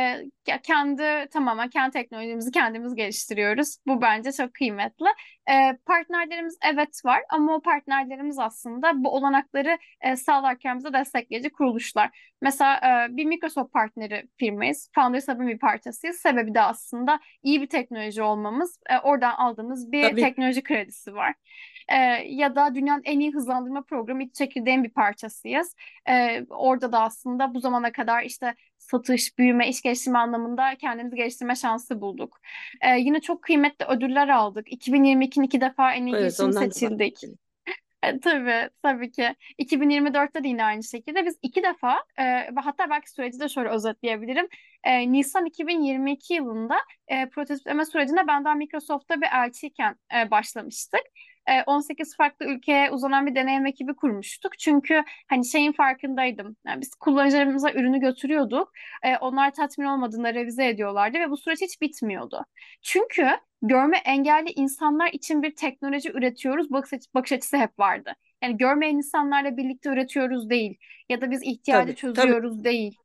[0.48, 3.76] ya kendi tamamen kendi teknolojimizi kendimiz geliştiriyoruz.
[3.86, 5.06] Bu bence çok kıymetli.
[5.50, 12.34] E, partnerlerimiz evet var ama o partnerlerimiz aslında bu olanakları e, sağlarken bize destekleyici kuruluşlar.
[12.42, 14.90] Mesela e, bir Microsoft partneri firmayız.
[14.94, 16.16] Founders Hub'ın bir parçasıyız.
[16.16, 18.78] Sebebi de aslında iyi bir teknoloji olmamız.
[18.90, 20.20] E, oradan aldığımız bir Tabii.
[20.20, 21.34] teknoloji kredisi var.
[21.88, 25.74] E, ya da dünyanın en iyi hızlandırma programı İç Çekirdeğin bir parçasıyız.
[26.08, 31.54] E, orada da aslında bu zamana kadar işte satış, büyüme, iş geliştirme anlamında kendimizi geliştirme
[31.56, 32.40] şansı bulduk.
[32.80, 34.72] E, yine çok kıymetli ödüller aldık.
[34.72, 37.14] 2022'nin iki defa en iyi Evet, da seçildik.
[37.14, 37.38] bahsedelim.
[38.04, 39.34] E, Tabii, tabii ki.
[39.58, 43.68] 2024'te de yine aynı şekilde biz iki defa e, ve hatta belki süreci de şöyle
[43.68, 44.48] özetleyebilirim.
[44.84, 46.76] E, Nisan 2022 yılında
[47.08, 51.00] e, prototipleme sürecine ben daha Microsoft'ta bir elçiyken e, başlamıştık.
[51.46, 54.58] E, 18 farklı ülkeye uzanan bir deneyim ekibi kurmuştuk.
[54.58, 56.56] Çünkü hani şeyin farkındaydım.
[56.66, 58.72] Yani biz kullanıcılarımıza ürünü götürüyorduk.
[59.02, 62.44] E, onlar tatmin olmadığında revize ediyorlardı ve bu süreç hiç bitmiyordu.
[62.82, 63.28] Çünkü
[63.62, 68.12] görme engelli insanlar için bir teknoloji üretiyoruz bakış, açı- bakış açısı hep vardı.
[68.42, 70.78] Yani görmeyen insanlarla birlikte üretiyoruz değil
[71.08, 72.14] ya da biz ihtiyacı Tabii, tabii.
[72.16, 72.98] çözüyoruz değil.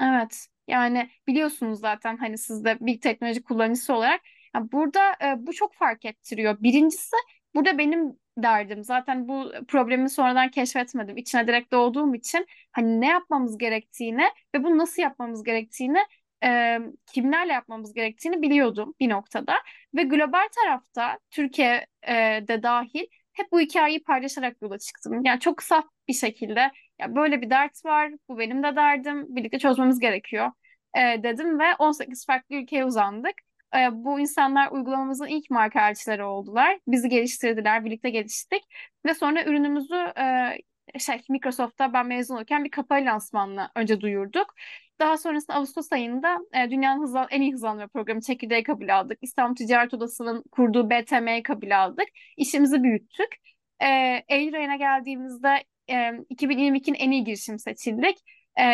[0.00, 0.46] Evet.
[0.68, 4.20] Yani biliyorsunuz zaten hani siz de bir teknoloji kullanıcısı olarak
[4.54, 6.56] ya burada e, bu çok fark ettiriyor.
[6.60, 7.16] Birincisi
[7.54, 8.84] burada benim derdim.
[8.84, 11.16] Zaten bu problemi sonradan keşfetmedim.
[11.16, 14.22] İçine direkt doğduğum için hani ne yapmamız gerektiğini
[14.54, 15.98] ve bunu nasıl yapmamız gerektiğini
[16.44, 19.54] e, kimlerle yapmamız gerektiğini biliyordum bir noktada.
[19.94, 25.24] Ve global tarafta Türkiye'de dahil hep bu hikayeyi paylaşarak yola çıktım.
[25.24, 26.60] Yani çok saf bir şekilde
[27.00, 30.50] ya böyle bir dert var, bu benim de derdim, birlikte çözmemiz gerekiyor
[30.96, 33.34] e, dedim ve 18 farklı ülkeye uzandık.
[33.76, 36.78] E, bu insanlar uygulamamızın ilk marka elçileri oldular.
[36.86, 38.62] Bizi geliştirdiler, birlikte geliştik
[39.06, 44.54] ve sonra ürünümüzü e, şey Microsoft'ta ben mezun olurken bir kapalı lansmanla önce duyurduk.
[45.00, 49.18] Daha sonrasında Ağustos ayında e, dünyanın hızlan, en iyi hızlandırma programı çekirdeği kabul aldık.
[49.22, 52.06] İstanbul Ticaret Odası'nın kurduğu BTM'yi kabul aldık.
[52.36, 53.36] İşimizi büyüttük.
[53.82, 53.86] E,
[54.28, 55.94] Eylül ayına geldiğimizde e,
[56.30, 58.18] 2022'nin en iyi girişim seçildik.
[58.60, 58.64] E,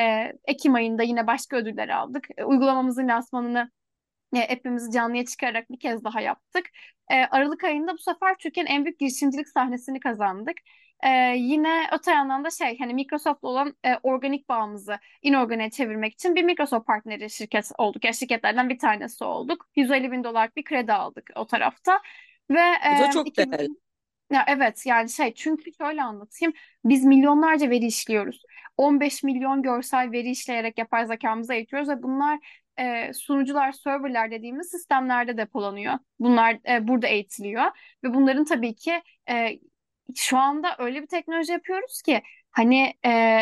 [0.45, 2.29] Ekim ayında yine başka ödüller aldık.
[2.37, 3.71] E, uygulamamızın lansmanını
[4.37, 6.67] e, hepimizi canlıya çıkararak bir kez daha yaptık.
[7.11, 10.57] E, Aralık ayında bu sefer Türkiye'nin en büyük girişimcilik sahnesini kazandık.
[11.05, 16.35] E, yine öte yandan da şey hani Microsoft'la olan e, organik bağımızı inorganiğe çevirmek için
[16.35, 18.05] bir Microsoft partneri şirket olduk.
[18.05, 19.69] Ya şirketlerden bir tanesi olduk.
[19.77, 22.01] 150 bin dolarlık bir kredi aldık o tarafta.
[22.51, 23.69] Ve Bu da e, çok iki- değerli.
[24.33, 26.53] ya evet yani şey çünkü şöyle anlatayım.
[26.85, 28.43] Biz milyonlarca veri işliyoruz.
[28.77, 32.39] 15 milyon görsel veri işleyerek yapay zekamızı eğitiyoruz ve bunlar
[32.79, 35.95] e, sunucular, serverler dediğimiz sistemlerde depolanıyor.
[36.21, 37.65] Bunlar e, burada eğitiliyor
[38.05, 39.59] ve bunların tabii ki e,
[40.17, 43.41] şu anda öyle bir teknoloji yapıyoruz ki hani e,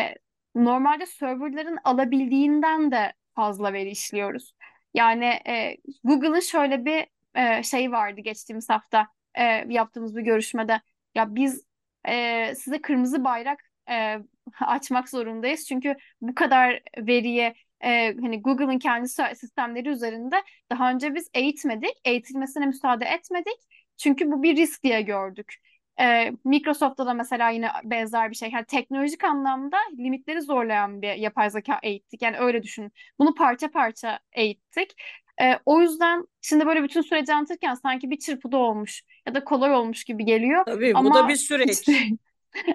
[0.55, 4.53] normalde serverların alabildiğinden de fazla veri işliyoruz.
[4.93, 9.43] Yani e, Google'ın şöyle bir e, şey vardı geçtiğimiz hafta e,
[9.73, 10.81] yaptığımız bir görüşmede.
[11.15, 11.65] Ya biz
[12.07, 14.19] e, size kırmızı bayrak e,
[14.61, 15.65] açmak zorundayız.
[15.67, 20.35] Çünkü bu kadar veriye e, hani Google'ın kendi si- sistemleri üzerinde
[20.71, 23.57] daha önce biz eğitmedik, eğitilmesine müsaade etmedik.
[23.97, 25.55] Çünkü bu bir risk diye gördük.
[25.99, 28.49] E, Microsoft'ta da mesela yine benzer bir şey.
[28.53, 32.21] Yani teknolojik anlamda limitleri zorlayan bir yapay zeka eğittik.
[32.21, 32.91] Yani öyle düşünün.
[33.19, 34.93] Bunu parça parça eğittik.
[35.41, 39.73] E, o yüzden şimdi böyle bütün süreci anlatırken sanki bir çırpıda olmuş ya da kolay
[39.73, 40.65] olmuş gibi geliyor.
[40.65, 41.89] Tabii bu Ama da bir süreç.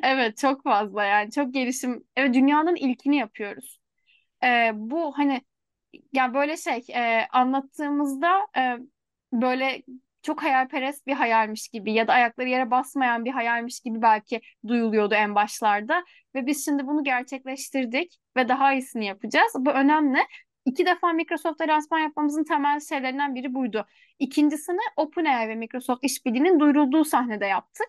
[0.03, 2.05] Evet çok fazla yani çok gelişim.
[2.17, 3.80] Evet dünyanın ilkini yapıyoruz.
[4.45, 5.43] Ee, bu hani
[6.13, 8.79] ya böyle şey e, anlattığımızda e,
[9.33, 9.83] böyle
[10.23, 15.15] çok hayalperest bir hayalmiş gibi ya da ayakları yere basmayan bir hayalmiş gibi belki duyuluyordu
[15.15, 19.53] en başlarda ve biz şimdi bunu gerçekleştirdik ve daha iyisini yapacağız.
[19.59, 20.19] Bu önemli.
[20.65, 23.87] İki defa Microsoft'ta lansman yapmamızın temel şeylerinden biri buydu.
[24.19, 27.87] İkincisini OpenAI ve Microsoft işbirliğinin duyurulduğu sahnede yaptık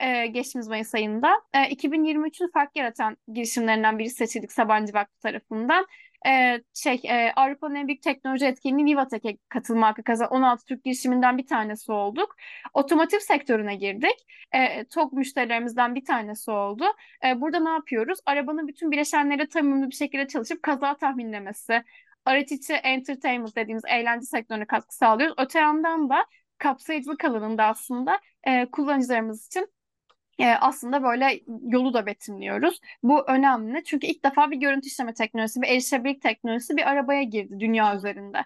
[0.00, 1.42] e, geçtiğimiz Mayıs ayında.
[1.54, 5.86] E, 2023'ün fark yaratan girişimlerinden biri seçildik Sabancı Vakfı tarafından.
[6.26, 11.38] E, şey e, Avrupa'nın en büyük teknoloji etkinliği Vivatek'e katılma hakkı kazanan 16 Türk girişiminden
[11.38, 12.36] bir tanesi olduk.
[12.74, 14.26] Otomotiv sektörüne girdik.
[14.52, 16.84] E, TOG müşterilerimizden bir tanesi oldu.
[17.24, 18.18] E, burada ne yapıyoruz?
[18.26, 21.82] Arabanın bütün bileşenleri tam uyumlu bir şekilde çalışıp kaza tahminlemesi,
[22.24, 25.34] araç içi entertainment dediğimiz eğlence sektörüne katkı sağlıyoruz.
[25.38, 26.26] Öte yandan da
[26.58, 29.68] kapsayıcılık alanında aslında e, kullanıcılarımız için
[30.40, 32.80] e, aslında böyle yolu da betimliyoruz.
[33.02, 37.60] Bu önemli çünkü ilk defa bir görüntü işleme teknolojisi, bir erişebilirlik teknolojisi bir arabaya girdi
[37.60, 38.38] dünya üzerinde.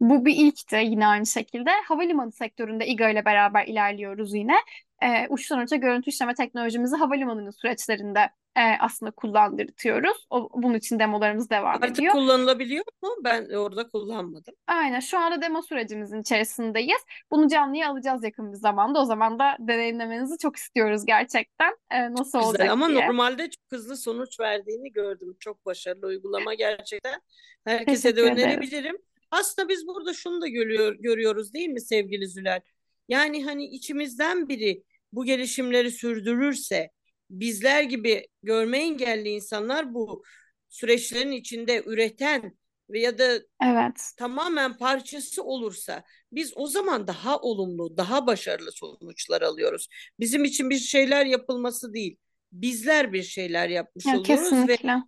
[0.00, 1.70] Bu bir ilkti yine aynı şekilde.
[1.88, 4.54] Havalimanı sektöründe İGA ile beraber ilerliyoruz yine.
[5.02, 8.20] E, uçtan uca görüntü işleme teknolojimizi havalimanının süreçlerinde
[8.56, 10.26] e, aslında kullandırtıyoruz.
[10.30, 12.12] O, bunun için demolarımız devam Artık ediyor.
[12.12, 13.10] kullanılabiliyor mu?
[13.24, 14.54] Ben orada kullanmadım.
[14.66, 17.00] Aynen şu anda demo sürecimizin içerisindeyiz.
[17.30, 19.00] Bunu canlıya alacağız yakın bir zamanda.
[19.00, 21.76] O zaman da deneyimlemenizi çok istiyoruz gerçekten.
[21.90, 23.06] E, nasıl Güzel olacak ama diye.
[23.06, 25.36] normalde çok hızlı sonuç verdiğini gördüm.
[25.40, 27.20] Çok başarılı uygulama gerçekten.
[27.64, 28.48] Herkese de Teşekkür ederim.
[28.48, 28.98] önerebilirim.
[29.30, 32.60] Aslında biz burada şunu da görüyor, görüyoruz değil mi sevgili Zülal?
[33.08, 34.82] Yani hani içimizden biri
[35.12, 36.90] bu gelişimleri sürdürürse
[37.30, 40.22] bizler gibi görme engelli insanlar bu
[40.68, 42.58] süreçlerin içinde üreten
[42.90, 44.14] ve ya da Evet.
[44.16, 49.88] tamamen parçası olursa biz o zaman daha olumlu, daha başarılı sonuçlar alıyoruz.
[50.20, 52.16] Bizim için bir şeyler yapılması değil,
[52.52, 55.02] bizler bir şeyler yapmış Ya, oluyoruz ve kesinlikle.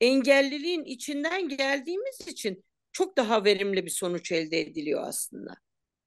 [0.00, 5.54] engelliliğin içinden geldiğimiz için çok daha verimli bir sonuç elde ediliyor aslında.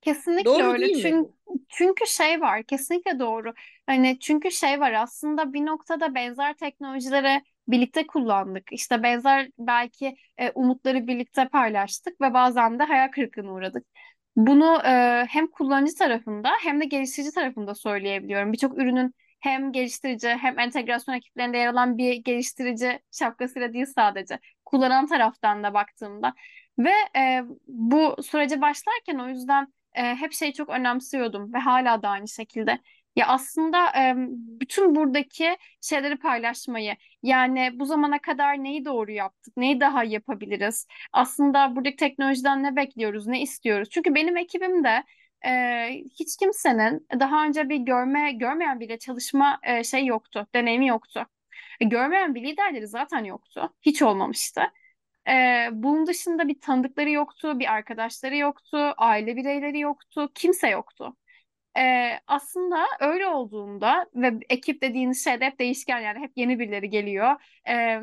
[0.02, 0.86] Kesinlikle Doğru öyle.
[0.86, 1.34] değil mi Çünkü, bu?
[1.70, 3.54] çünkü şey var, kesinlikle doğru.
[3.86, 8.64] Hani çünkü şey var aslında bir noktada benzer teknolojilere birlikte kullandık.
[8.72, 13.86] İşte benzer belki e, umutları birlikte paylaştık ve bazen de hayal kırıklığına uğradık.
[14.36, 18.54] Bunu e, hem kullanıcı tarafında hem de geliştirici tarafında söyleyebiliyorum.
[18.54, 25.08] Birçok ürünün hem geliştirici hem entegrasyon ekiplerinde yer alan bir geliştirici şapkasıyla değil sadece kullanan
[25.08, 26.34] taraftan da baktığımda.
[26.80, 32.10] Ve e, bu sürece başlarken o yüzden e, hep şeyi çok önemsiyordum ve hala da
[32.10, 32.80] aynı şekilde.
[33.15, 34.13] Ya aslında e,
[34.60, 40.88] bütün buradaki şeyleri paylaşmayı, yani bu zamana kadar neyi doğru yaptık, neyi daha yapabiliriz?
[41.13, 43.89] Aslında buradaki teknolojiden ne bekliyoruz, ne istiyoruz?
[43.89, 45.04] Çünkü benim ekibimde
[45.45, 45.52] e,
[46.19, 51.25] hiç kimsenin daha önce bir görme görmeyen biriyle çalışma e, şey yoktu, deneyimi yoktu.
[51.80, 54.62] E, görmeyen bir liderleri zaten yoktu, hiç olmamıştı.
[55.30, 61.15] Ee, bunun dışında bir tanıdıkları yoktu, bir arkadaşları yoktu, aile bireyleri yoktu, kimse yoktu.
[61.78, 66.89] Ee, aslında öyle olduğunda ve ekip dediğiniz şey de hep değişken yani hep yeni birileri
[66.89, 67.36] geliyor.
[67.70, 68.02] Ee,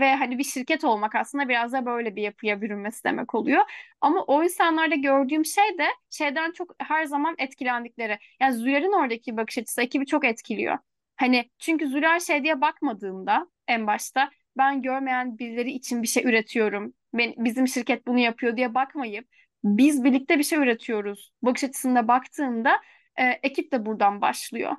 [0.00, 3.62] ve hani bir şirket olmak aslında biraz da böyle bir yapıya bürünmesi demek oluyor.
[4.00, 8.18] Ama o insanlarda gördüğüm şey de şeyden çok her zaman etkilendikleri.
[8.40, 10.78] Yani Züler'in oradaki bakış açısı ekibi çok etkiliyor.
[11.16, 16.94] Hani çünkü Züler şey diye bakmadığında en başta ben görmeyen birileri için bir şey üretiyorum.
[17.14, 19.28] Ben, bizim şirket bunu yapıyor diye bakmayıp
[19.64, 21.32] biz birlikte bir şey üretiyoruz.
[21.42, 22.80] Bakış açısında baktığında
[23.16, 24.72] e, ekip de buradan başlıyor.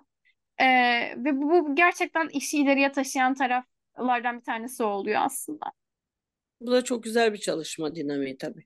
[0.58, 0.68] E,
[1.18, 5.66] ve bu, bu gerçekten işi ileriye taşıyan taraflardan bir tanesi oluyor aslında.
[6.62, 8.66] Bu da çok güzel bir çalışma dinamiği tabii.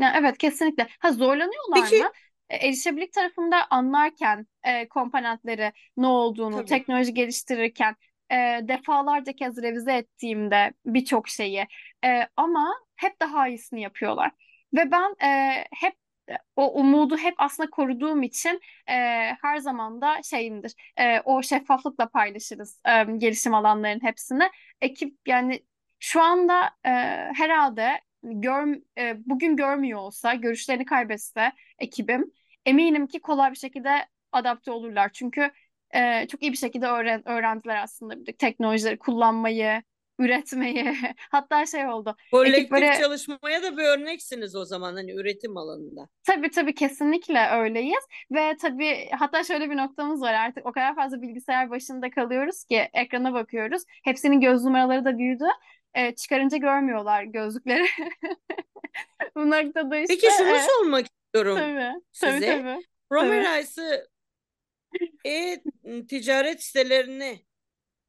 [0.00, 0.88] Ya, evet kesinlikle.
[0.98, 2.10] Ha zorlanıyorlar Peki mı?
[2.48, 6.66] E, erişebilirlik tarafında anlarken e, komponentleri ne olduğunu, tabii.
[6.66, 7.96] teknoloji geliştirirken
[8.30, 11.66] e, defalarca kez revize ettiğimde birçok şeyi
[12.04, 14.30] e, ama hep daha iyisini yapıyorlar.
[14.74, 15.94] Ve ben e, hep
[16.56, 18.92] o umudu hep aslında koruduğum için e,
[19.42, 20.74] her zaman da şeyimdir.
[21.00, 24.50] E, o şeffaflıkla paylaşırız e, gelişim alanlarının hepsini.
[24.80, 25.64] Ekip yani
[26.00, 26.90] şu anda e,
[27.36, 32.32] herhalde gör, e, bugün görmüyor olsa, görüşlerini kaybetse ekibim
[32.66, 35.10] eminim ki kolay bir şekilde adapte olurlar.
[35.12, 35.50] Çünkü
[35.94, 39.82] e, çok iyi bir şekilde öğren öğrendiler aslında bir teknolojileri kullanmayı,
[40.18, 40.94] üretmeyi.
[41.30, 42.16] Hatta şey oldu.
[42.30, 46.08] Kolektif böyle çalışmaya da bir örneksiniz o zaman hani üretim alanında.
[46.26, 48.04] tabii tabii kesinlikle öyleyiz.
[48.32, 52.88] Ve tabii hatta şöyle bir noktamız var artık o kadar fazla bilgisayar başında kalıyoruz ki
[52.92, 53.82] ekrana bakıyoruz.
[54.04, 55.44] Hepsinin göz numaraları da büyüdü.
[55.94, 57.86] E, çıkarınca görmüyorlar gözlükleri.
[59.36, 62.46] Bu noktada işte Peki şunu e, sormak istiyorum tabii size.
[62.46, 62.84] tabii tabii.
[64.98, 67.40] Promerice'ı e-ticaret sitelerine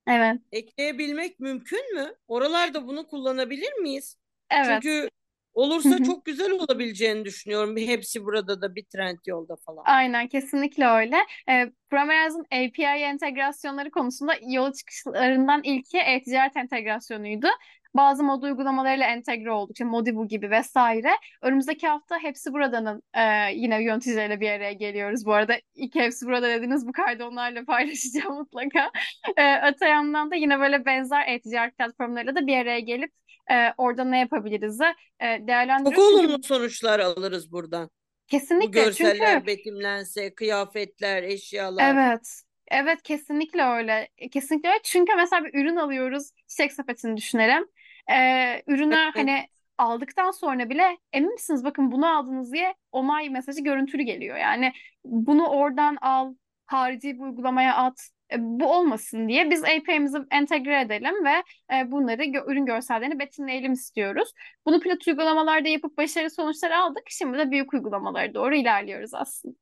[0.07, 2.15] Evet ekleyebilmek mümkün mü?
[2.27, 4.17] Oralarda bunu kullanabilir miyiz?
[4.51, 4.83] evet.
[4.83, 5.09] Çünkü
[5.53, 7.77] olursa çok güzel olabileceğini düşünüyorum.
[7.77, 9.83] Hepsi burada da bir trend yolda falan.
[9.85, 11.15] Aynen kesinlikle öyle.
[11.49, 17.47] E, Promeriz'in API entegrasyonları konusunda yola çıkışlarından ilki e-ticaret entegrasyonuydu.
[17.95, 19.75] Bazı mod uygulamalarıyla entegre olduk.
[19.75, 21.09] İşte Modibu gibi vesaire.
[21.41, 23.21] Önümüzdeki hafta hepsi buradanın e,
[23.53, 25.25] yine yöneticileriyle bir araya geliyoruz.
[25.25, 28.91] Bu arada ilk hepsi burada dediniz bu kaydı onlarla paylaşacağım mutlaka.
[29.37, 33.11] E, öte yandan da yine böyle benzer e-ticaret platformlarıyla da bir araya gelip
[33.51, 36.09] e, orada ne yapabiliriz de e, Çok değerlendiriyoruz.
[36.09, 37.85] Çünkü olumlu sonuçlar alırız buradan.
[37.85, 41.95] Bu kesinlikle çünkü görseller betimlense, kıyafetler, eşyalar.
[41.95, 42.41] Evet.
[42.71, 44.09] Evet kesinlikle öyle.
[44.17, 44.79] E, Kesinlikle öyle.
[44.83, 46.31] Çünkü mesela bir ürün alıyoruz.
[46.47, 47.67] Çiçek sepetini düşünelim.
[48.11, 49.15] Ee, ürünü Evet.
[49.15, 54.37] hani aldıktan sonra bile emin misiniz bakın bunu aldınız diye onay mesajı görüntülü geliyor.
[54.37, 54.73] Yani
[55.05, 58.09] bunu oradan al, harici bir uygulamaya at.
[58.31, 61.43] E, bu olmasın diye biz API'mizi entegre edelim ve
[61.75, 64.31] e, bunları gö- ürün görsellerini betimleyelim istiyoruz.
[64.65, 67.03] Bunu pilot uygulamalarda yapıp başarılı sonuçlar aldık.
[67.09, 69.55] Şimdi de büyük uygulamalara doğru ilerliyoruz aslında.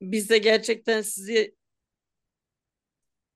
[0.00, 1.54] Biz de gerçekten sizi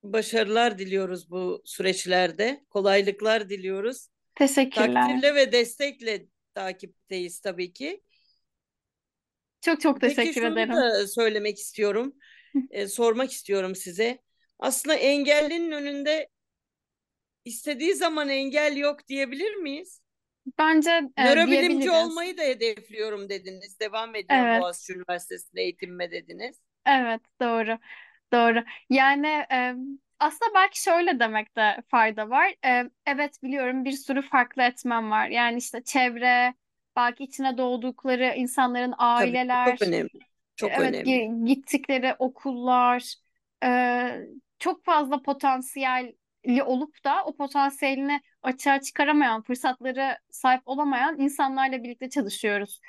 [0.02, 2.64] başarılar diliyoruz bu süreçlerde.
[2.70, 4.08] Kolaylıklar diliyoruz.
[4.34, 4.94] Teşekkürler.
[4.94, 8.02] Takdirle ve destekle takipteyiz tabii ki.
[9.60, 10.74] Çok çok Peki teşekkür şunu ederim.
[10.76, 12.14] da söylemek istiyorum,
[12.70, 14.18] e, sormak istiyorum size.
[14.58, 16.28] Aslında engellinin önünde
[17.44, 20.02] istediği zaman engel yok diyebilir miyiz?
[20.58, 23.80] Bence e, Nörobilimci olmayı da hedefliyorum dediniz.
[23.80, 24.62] Devam ediyor Evet.
[24.62, 26.56] Boğaziçi Üniversitesi'nde eğitimime dediniz.
[26.86, 27.78] Evet, doğru.
[28.32, 28.64] Doğru.
[28.90, 29.74] Yani e,
[30.18, 32.54] aslında belki şöyle demekte fayda var.
[32.66, 35.28] E, evet biliyorum bir sürü farklı etmen var.
[35.28, 36.54] Yani işte çevre,
[36.96, 40.10] belki içine doğdukları insanların Tabii aileler, çok önemli.
[40.56, 41.04] Çok evet önemli.
[41.04, 43.14] gi- gittikleri okullar,
[43.64, 43.68] e,
[44.58, 52.80] çok fazla potansiyelli olup da o potansiyelini açığa çıkaramayan, fırsatları sahip olamayan insanlarla birlikte çalışıyoruz.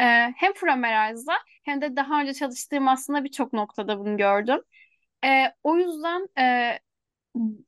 [0.00, 0.04] E,
[0.36, 1.32] hem Frameraz'da
[1.64, 4.60] hem de daha önce çalıştığım aslında birçok noktada bunu gördüm.
[5.24, 6.78] E, o yüzden e,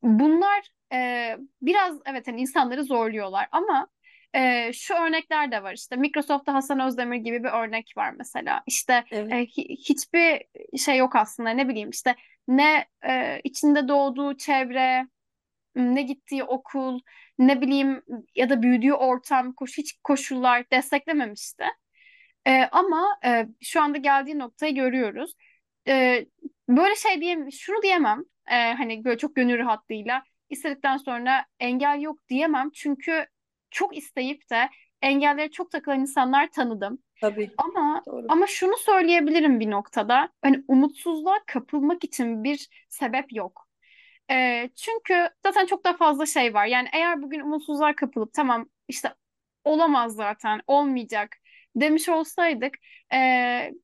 [0.02, 3.88] bunlar e, biraz evet hani insanları zorluyorlar ama
[4.34, 9.04] e, şu örnekler de var işte Microsoft'ta Hasan Özdemir gibi bir örnek var mesela işte
[9.10, 9.32] Evet.
[9.32, 10.42] e, hi- hiçbir
[10.78, 12.14] şey yok aslında ne bileyim işte
[12.48, 15.06] ne e, içinde doğduğu çevre
[15.76, 17.00] ne gittiği okul
[17.38, 18.02] ne bileyim
[18.34, 21.64] ya da büyüdüğü ortam koşu hiç koşullar desteklememişti.
[22.46, 25.34] E, ama e, şu anda geldiği noktayı görüyoruz.
[25.88, 26.26] E,
[26.68, 28.24] böyle şey diyem, şunu diyemem.
[28.50, 32.70] E, hani böyle çok gönül rahatlığıyla istedikten sonra engel yok diyemem.
[32.70, 33.26] Çünkü
[33.70, 34.68] çok isteyip de
[35.02, 36.98] engellere çok takılan insanlar tanıdım.
[37.20, 37.50] Tabii.
[37.58, 38.26] Ama Doğru.
[38.28, 40.28] ama şunu söyleyebilirim bir noktada.
[40.42, 43.68] Hani umutsuzluğa kapılmak için bir sebep yok.
[44.30, 46.66] E, çünkü zaten çok da fazla şey var.
[46.66, 49.14] Yani eğer bugün umutsuzluğa kapılıp tamam işte
[49.64, 51.36] olamaz zaten, olmayacak
[51.76, 52.74] demiş olsaydık
[53.14, 53.18] e,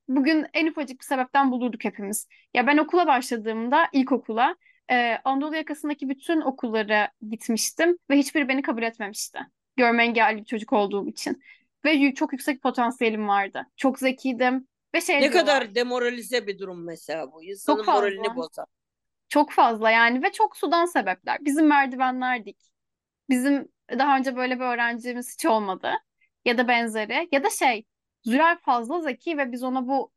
[0.07, 2.27] bugün en ufacık bir sebepten bulurduk hepimiz.
[2.53, 4.55] Ya ben okula başladığımda ilkokula
[4.91, 9.39] e, Anadolu yakasındaki bütün okullara gitmiştim ve hiçbiri beni kabul etmemişti.
[9.77, 11.41] Görme engelli bir çocuk olduğum için.
[11.85, 13.67] Ve çok yüksek potansiyelim vardı.
[13.77, 15.41] Çok zekiydim ve şey Ne diyorlar.
[15.41, 17.43] kadar demoralize bir durum mesela bu.
[17.43, 18.01] İnsanın Çok fazla.
[18.01, 18.65] moralini bozar.
[19.29, 21.37] Çok fazla yani ve çok sudan sebepler.
[21.41, 22.57] Bizim merdivenler dik.
[23.29, 25.91] Bizim daha önce böyle bir öğrencimiz hiç olmadı.
[26.45, 27.29] Ya da benzeri.
[27.31, 27.85] Ya da şey,
[28.23, 30.11] Zülal fazla zeki ve biz ona bu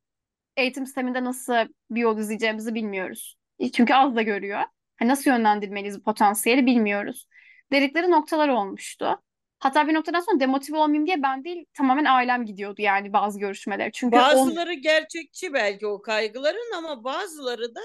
[0.56, 1.54] eğitim sisteminde nasıl
[1.90, 3.36] bir yol izleyeceğimizi bilmiyoruz.
[3.72, 4.60] Çünkü az da görüyor.
[4.96, 7.28] Hani nasıl yönlendirmeliyiz potansiyeli bilmiyoruz.
[7.72, 9.22] Dedikleri noktalar olmuştu.
[9.58, 13.90] Hatta bir noktadan sonra demotive olmayayım diye ben değil tamamen ailem gidiyordu yani bazı görüşmelere.
[13.92, 17.80] Çünkü on, Bazıları gerçekçi belki o kaygıların ama bazıları da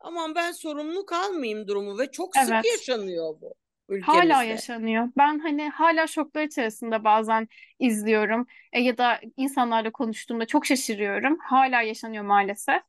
[0.00, 2.64] aman ben sorumluluk almayayım durumu ve çok sık Evet.
[2.64, 3.54] yaşanıyor bu
[4.00, 4.46] Hala ülkemizde.
[4.46, 5.08] yaşanıyor.
[5.16, 11.38] Ben hani hala şoklar içerisinde bazen izliyorum E, ya da insanlarla konuştuğumda çok şaşırıyorum.
[11.38, 12.82] Hala yaşanıyor maalesef.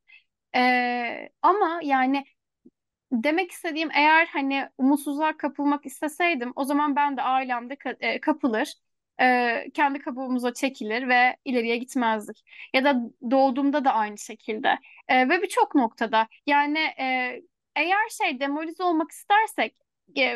[0.56, 2.26] E, ama yani
[3.12, 8.74] demek istediğim eğer hani umutsuzluğa kapılmak isteseydim o zaman ben de ailemde ka- e, kapılır,
[9.22, 12.44] e, kendi kabuğumuza çekilir ve ileriye gitmezdik.
[12.74, 12.96] Ya da
[13.32, 14.80] doğduğumda da aynı şekilde.
[15.08, 17.42] E, ve birçok noktada yani e,
[17.76, 19.76] eğer şey demoralize olmak istersek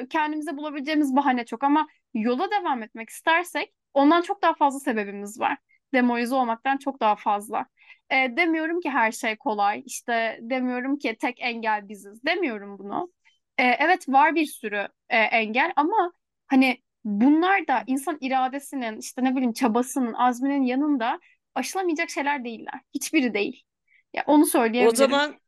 [0.10, 5.58] kendimize bulabileceğimiz bahane çok ama yola devam etmek istersek ondan çok daha fazla sebebimiz var.
[5.94, 7.66] Demoralize olmaktan çok daha fazla.
[8.10, 9.84] E, demiyorum ki her şey kolay.
[9.86, 12.24] İşte demiyorum ki tek engel biziz.
[12.26, 13.12] Demiyorum bunu.
[13.58, 16.14] E, evet var bir sürü e, engel ama
[16.48, 21.20] hani bunlar da insan iradesinin işte ne bileyim çabasının, azminin yanında
[21.56, 22.80] aşılamayacak şeyler değiller.
[22.94, 23.64] Hiçbiri değil.
[24.14, 24.46] Ya onu
[24.78, 24.96] O söyleyebilirim.
[24.96, 25.40] zaman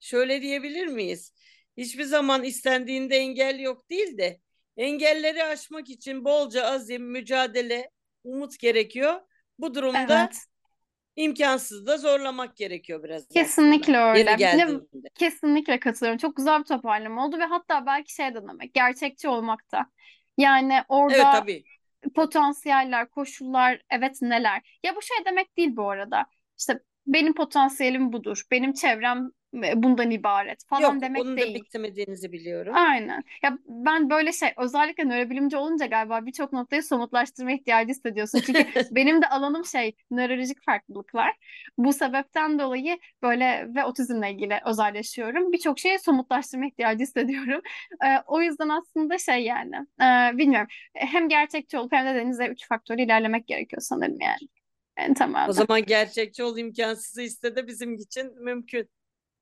[0.00, 1.34] şöyle diyebilir miyiz?
[1.80, 4.40] Hiçbir zaman istendiğinde engel yok değil de
[4.76, 7.90] engelleri aşmak için bolca azim, mücadele,
[8.24, 9.20] umut gerekiyor.
[9.58, 10.46] Bu durumda Evet.
[11.16, 14.30] imkansız da zorlamak gerekiyor biraz Kesinlikle aslında.
[14.30, 14.34] Öyle.
[14.36, 15.08] Geldiğinde.
[15.14, 16.18] kesinlikle katılıyorum.
[16.18, 19.86] Çok güzel bir toparlama oldu ve hatta belki şey de demek, gerçekçi olmakta.
[20.38, 21.64] Yani Evet orada tabii.
[22.14, 24.78] potansiyeller, koşullar, evet neler.
[24.84, 26.26] Ya bu şey demek değil bu arada.
[26.58, 31.54] İşte benim potansiyelim budur, benim çevrem bundan ibaret falan Yok, demek da değil.
[31.54, 32.74] beklemediğinizi biliyorum.
[32.74, 33.24] Aynen.
[33.42, 38.40] Ya ben böyle şey özellikle nörobilimci olunca galiba birçok noktayı somutlaştırma ihtiyacı hissediyorsun.
[38.40, 41.36] Çünkü benim de alanım şey nörolojik farklılıklar.
[41.78, 45.52] Bu sebepten dolayı böyle ve otizmle ilgili özelleşiyorum.
[45.52, 47.60] Birçok şeyi somutlaştırma ihtiyacı hissediyorum.
[48.04, 50.68] Ee, o yüzden aslında şey yani e, bilmiyorum.
[50.94, 54.48] Hem gerçekçi olup hem de denize üç faktörü ilerlemek gerekiyor sanırım yani.
[54.96, 55.52] En O temelde.
[55.52, 58.90] zaman gerçekçi ol imkansızı iste de bizim için mümkün.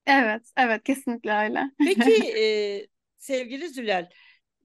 [0.09, 1.71] Evet, evet kesinlikle öyle.
[1.83, 2.87] Peki e,
[3.19, 4.07] sevgili Zülal,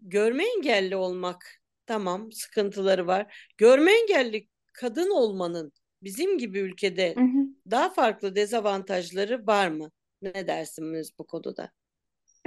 [0.02, 3.50] görme engelli olmak tamam sıkıntıları var.
[3.58, 7.48] Görme engelli kadın olmanın bizim gibi ülkede Hı hı.
[7.72, 9.92] daha farklı dezavantajları var mı?
[10.22, 11.72] Ne dersiniz bu konuda?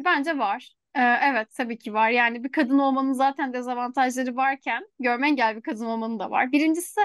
[0.01, 0.73] E, bence var.
[0.95, 2.11] Ee, evet tabii ki var.
[2.11, 6.53] Yani bir kadın olmanın zaten dezavantajları varken görme engelli bir kadın olmanın da var.
[6.53, 7.01] Birincisi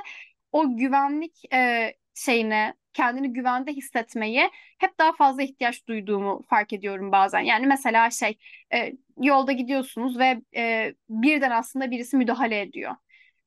[0.52, 7.40] o güvenlik e, şeyine kendini güvende hissetmeyi hep daha fazla ihtiyaç duyduğumu fark ediyorum bazen.
[7.40, 8.38] Yani mesela şey
[8.74, 12.96] e, yolda gidiyorsunuz ve e, birden aslında birisi müdahale ediyor.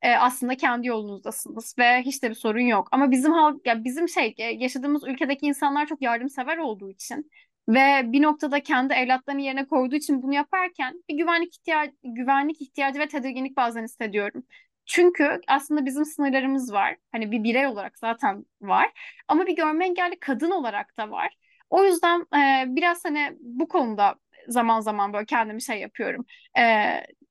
[0.03, 2.88] E, aslında kendi yolunuzdasınız ve hiç de bir sorun yok.
[2.92, 7.30] Ama bizim halk ya bizim şey e, yaşadığımız ülkedeki insanlar çok yardımsever olduğu için
[7.68, 12.99] ve bir noktada kendi evlatlarını yerine koyduğu için bunu yaparken bir güvenlik ihtiyacı, güvenlik ihtiyacı
[13.01, 14.45] ve tedirginlik bazen hissediyorum.
[14.87, 16.97] Çünkü aslında bizim sınırlarımız var.
[17.12, 18.93] Hani bir birey olarak zaten var.
[19.28, 21.37] Ama bir görme engelli kadın olarak da var.
[21.70, 24.14] O yüzden e, biraz hani bu konuda
[24.49, 26.26] zaman zaman böyle kendimi şey yapıyorum.
[26.59, 26.62] E,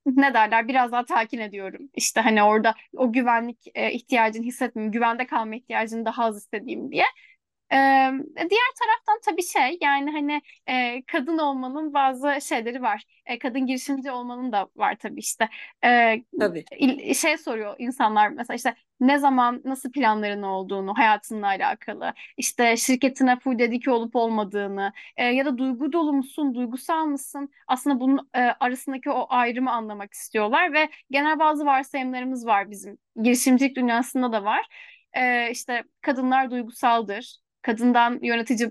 [0.06, 1.88] ne derler biraz daha telkin ediyorum.
[1.94, 7.04] İşte hani orada o güvenlik e, ihtiyacını hissetmeyeyim, güvende kalma ihtiyacını daha az istediğim diye.
[7.72, 13.04] Ee, diğer taraftan tabii şey yani hani e, kadın olmanın bazı şeyleri var.
[13.26, 15.48] E, kadın girişimci olmanın da var tabii işte.
[15.84, 16.64] E, Tabii.
[17.14, 23.58] Şey soruyor insanlar mesela işte ne zaman nasıl planların olduğunu hayatınla alakalı işte şirketine full
[23.58, 29.10] dedike olup olmadığını e, ya da duygu dolu musun duygusal mısın aslında bunun e, arasındaki
[29.10, 34.66] o ayrımı anlamak istiyorlar ve genel bazı varsayımlarımız var bizim girişimcilik dünyasında da var.
[35.12, 38.70] E, işte kadınlar duygusaldır kadından yönetici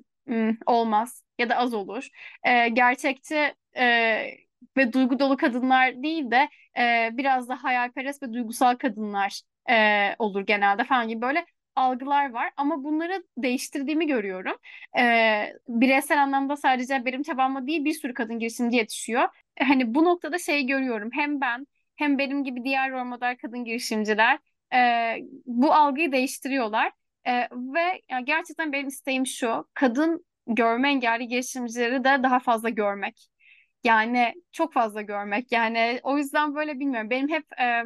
[0.66, 2.08] olmaz ya da az olur.
[2.44, 3.86] E, gerçekçi e,
[4.78, 10.42] ve duygu dolu kadınlar değil de e, biraz da hayalperest ve duygusal kadınlar e, olur
[10.46, 14.56] genelde falan gibi böyle algılar var ama bunları değiştirdiğimi görüyorum.
[15.00, 19.28] E, bireysel anlamda sadece benim çabamla değil bir sürü kadın girişimci yetişiyor.
[19.60, 24.40] Hani bu noktada şey görüyorum hem ben hem benim gibi diğer rol model kadın girişimciler
[24.74, 24.78] e,
[25.46, 26.92] bu algıyı değiştiriyorlar.
[27.28, 33.28] E, ve yani gerçekten benim isteğim şu, kadın görme engelli girişimcileri de daha fazla görmek.
[33.84, 35.52] Yani çok fazla görmek.
[35.52, 37.10] Yani o yüzden böyle bilmiyorum.
[37.10, 37.84] Benim hep e,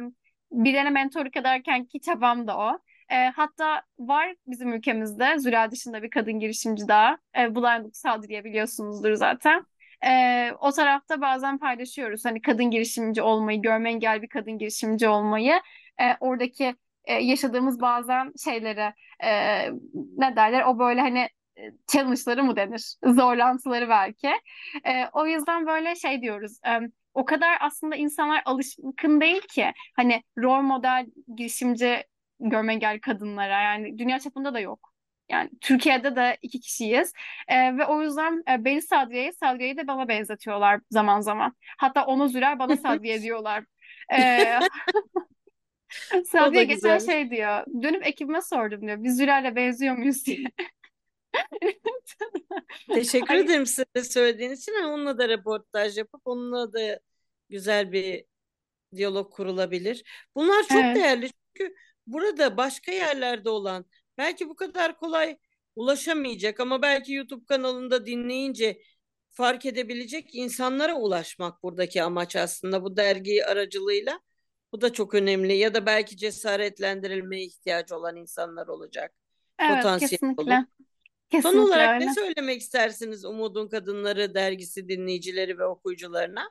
[0.52, 2.78] birilerine mentorluk ederken ki çabam da o.
[3.10, 7.18] E, hatta var bizim ülkemizde Züla dışında bir kadın girişimci daha.
[7.38, 9.64] E, Blind Sadriye biliyorsunuzdur zaten.
[10.06, 12.24] E, o tarafta bazen paylaşıyoruz.
[12.24, 15.52] Hani kadın girişimci olmayı, görme engelli bir kadın girişimci olmayı.
[16.00, 16.74] E, oradaki
[17.08, 18.92] e, yaşadığımız bazen şeyleri
[19.24, 19.30] e,
[20.16, 21.28] ne derler o böyle hani
[21.58, 22.94] e, challenge'ları mı denir?
[23.04, 24.28] Zorlantıları belki.
[24.84, 26.58] E, o yüzden böyle şey diyoruz.
[26.66, 26.70] E,
[27.14, 31.06] o kadar aslında insanlar alışkın değil ki hani rol model
[31.36, 32.04] girişimci
[32.40, 34.92] görme engelli kadınlara yani dünya çapında da yok.
[35.30, 37.12] Yani Türkiye'de de iki kişiyiz
[37.48, 41.56] e, ve o yüzden e, beni Sadriye'yi, Sadriye'yi de bana benzetiyorlar zaman zaman.
[41.78, 43.64] Hatta ona Zürer bana Sadriye diyorlar.
[44.12, 44.58] E,
[46.26, 47.64] Sabiha geçen şey diyor.
[47.82, 49.02] Dönüp ekibime sordum diyor.
[49.02, 50.44] Biz Zülal'le benziyor muyuz diye.
[52.94, 53.40] Teşekkür Ay.
[53.40, 54.72] ederim size söylediğiniz için.
[54.72, 57.00] Onunla da röportaj yapıp onunla da
[57.48, 58.24] güzel bir
[58.96, 60.04] diyalog kurulabilir.
[60.34, 60.96] Bunlar çok evet.
[60.96, 61.74] değerli çünkü
[62.06, 63.86] burada başka yerlerde olan
[64.18, 65.38] belki bu kadar kolay
[65.76, 68.82] ulaşamayacak ama belki YouTube kanalında dinleyince
[69.30, 74.20] fark edebilecek insanlara ulaşmak buradaki amaç aslında bu dergi aracılığıyla.
[74.72, 79.14] Bu da çok önemli ya da belki cesaretlendirilmeye ihtiyacı olan insanlar olacak.
[79.58, 80.42] Evet Potansiyel kesinlikle.
[80.42, 80.64] Olur.
[81.30, 82.06] Kesinlikle Son olarak öyle.
[82.06, 86.50] ne söylemek istersiniz Umudun Kadınları dergisi dinleyicileri ve okuyucularına?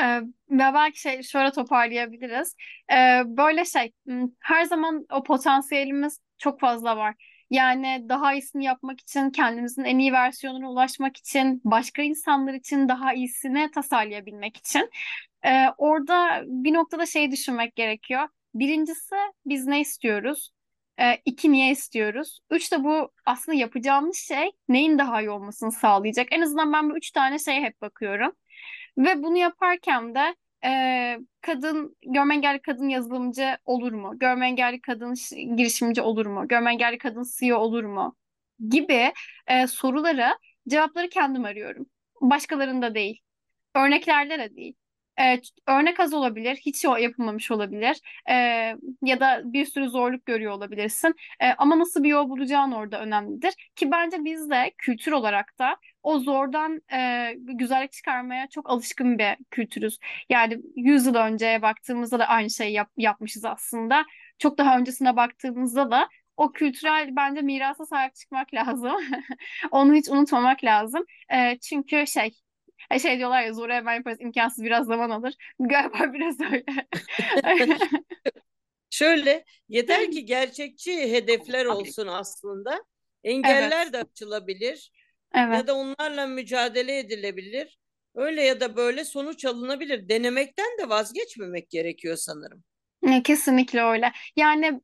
[0.00, 2.56] Ee, belki şey şöyle toparlayabiliriz.
[2.92, 3.92] Ee, böyle şey
[4.40, 7.14] her zaman o potansiyelimiz çok fazla var.
[7.50, 13.14] Yani daha iyisini yapmak için, kendimizin en iyi versiyonuna ulaşmak için, başka insanlar için daha
[13.14, 14.90] iyisini tasarlayabilmek için.
[15.44, 18.28] Ee, orada bir noktada şey düşünmek gerekiyor.
[18.54, 19.14] Birincisi
[19.46, 20.50] biz ne istiyoruz?
[21.00, 22.40] Ee, iki niye istiyoruz?
[22.50, 26.28] Üç de bu aslında yapacağımız şey neyin daha iyi olmasını sağlayacak.
[26.30, 28.32] En azından ben bu üç tane şeye hep bakıyorum.
[28.98, 30.34] Ve bunu yaparken de
[30.64, 34.18] e, kadın, görme engelli kadın yazılımcı olur mu?
[34.18, 35.14] Görme engelli kadın
[35.56, 36.48] girişimci olur mu?
[36.48, 38.16] Görme engelli kadın CEO olur mu?
[38.68, 39.12] Gibi
[39.46, 40.38] e, soruları,
[40.68, 41.86] cevapları kendim arıyorum.
[42.20, 43.20] Başkalarında değil.
[43.74, 44.74] Örneklerde de değil.
[45.20, 48.00] E, örnek az olabilir, hiç o yapılmamış olabilir
[48.30, 48.34] e,
[49.02, 51.14] ya da bir sürü zorluk görüyor olabilirsin.
[51.40, 53.72] E, ama nasıl bir yol bulacağın orada önemlidir.
[53.76, 59.36] Ki bence biz de kültür olarak da o zordan e, güzellik çıkarmaya çok alışkın bir
[59.50, 59.98] kültürüz.
[60.30, 64.04] Yani 100 yıl önceye baktığımızda da aynı şeyi yap, yapmışız aslında.
[64.38, 68.96] Çok daha öncesine baktığımızda da o kültürel bence mirasa sahip çıkmak lazım.
[69.70, 71.04] Onu hiç unutmamak lazım.
[71.34, 72.30] E, çünkü şey
[73.02, 75.34] şey diyorlar ya zor hemen yaparız imkansız biraz zaman alır.
[75.60, 76.64] Galiba biraz öyle.
[78.90, 82.84] Şöyle yeter ki gerçekçi hedefler olsun aslında.
[83.24, 84.92] Engeller Evet, de açılabilir
[85.34, 85.54] evet.
[85.54, 87.78] ya da onlarla mücadele edilebilir.
[88.14, 90.08] Öyle ya da böyle sonuç alınabilir.
[90.08, 92.64] Denemekten de vazgeçmemek gerekiyor sanırım.
[93.24, 94.12] Kesinlikle öyle.
[94.36, 94.80] Yani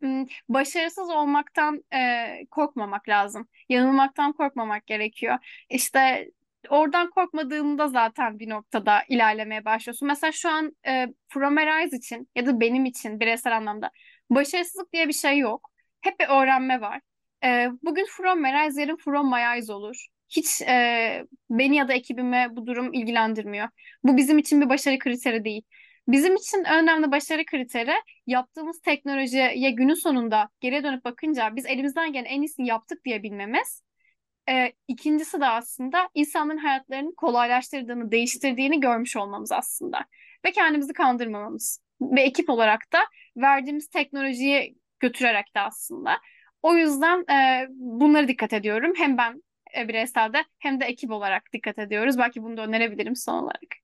[0.48, 3.48] başarısız olmaktan e, korkmamak lazım.
[3.68, 5.38] Yanılmaktan korkmamak gerekiyor.
[5.70, 6.30] İşte
[6.70, 10.08] oradan korkmadığında zaten bir noktada ilerlemeye başlıyorsun.
[10.08, 13.90] Mesela şu an e, From Arise için ya da benim için bireysel anlamda
[14.30, 15.70] başarısızlık diye bir şey yok.
[16.00, 17.00] Hep bir öğrenme var.
[17.44, 20.06] E, bugün From Arise, yarın From My Eyes olur.
[20.28, 23.68] Hiç e, beni ya da ekibime bu durum ilgilendirmiyor.
[24.04, 25.62] Bu bizim için bir başarı kriteri değil.
[26.08, 27.92] Bizim için önemli başarı kriteri
[28.26, 33.22] yaptığımız teknolojiye günün sonunda geriye dönüp bakınca biz elimizden gelen en iyisini yaptık diye
[34.48, 40.04] Ee, ikincisi de aslında insanların hayatlarını kolaylaştırdığını, değiştirdiğini görmüş olmamız aslında.
[40.44, 41.80] Ve kendimizi kandırmamamız.
[42.00, 42.98] Ve ekip olarak da
[43.36, 46.18] verdiğimiz teknolojiyi götürerek de aslında.
[46.62, 48.92] O yüzden e, bunlara dikkat ediyorum.
[48.96, 49.42] Hem ben
[49.78, 52.18] e, bireyselde hem de ekip olarak dikkat ediyoruz.
[52.18, 53.74] Belki bunu da önerebilirim son olarak.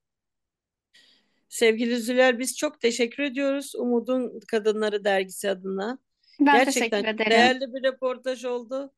[1.49, 5.99] Sevgili Züler biz çok teşekkür ediyoruz Umut'un Kadınları Dergisi adına.
[6.41, 7.31] Ben Gerçekten teşekkür ederim.
[7.31, 8.93] değerli bir röportaj oldu.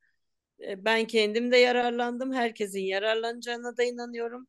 [0.61, 2.33] E, Ben kendim de yararlandım.
[2.33, 4.49] Herkesin yararlanacağına da inanıyorum.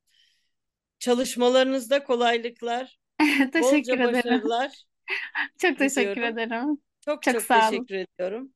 [0.99, 2.99] Çalışmalarınızda kolaylıklar,
[3.53, 4.13] Teşekkür ederim.
[4.13, 4.83] başarılar
[5.61, 6.23] Çok teşekkür diliyorum.
[6.39, 6.81] ederim.
[7.05, 7.87] Çok Çok çok sağ olun.
[7.87, 8.53] teşekkür ediyorum.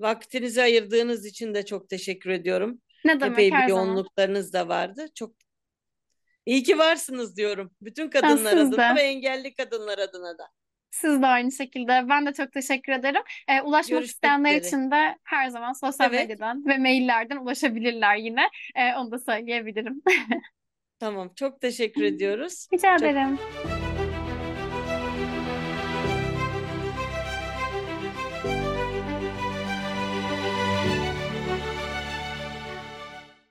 [0.00, 2.82] Vaktinizi ayırdığınız için de çok teşekkür ediyorum.
[3.04, 3.86] Ne demek Epey bir her zaman.
[3.86, 5.06] yoğunluklarınız da vardı.
[5.14, 5.36] Çok
[6.46, 7.70] iyi ki varsınız diyorum.
[7.80, 10.48] Bütün kadınlar siz adına ve engelli kadınlar adına da.
[11.00, 12.04] Siz de aynı şekilde.
[12.08, 13.22] Ben de çok teşekkür ederim.
[13.48, 14.66] Ee, ulaşmak Görüşmek isteyenler üzere.
[14.68, 18.42] için de her zaman sosyal Evet, medyadan ve maillerden ulaşabilirler yine.
[18.74, 20.02] Ee, onu da söyleyebilirim.
[20.98, 21.32] tamam.
[21.36, 22.66] Çok teşekkür ediyoruz.
[22.72, 23.38] Rica Çok ederim.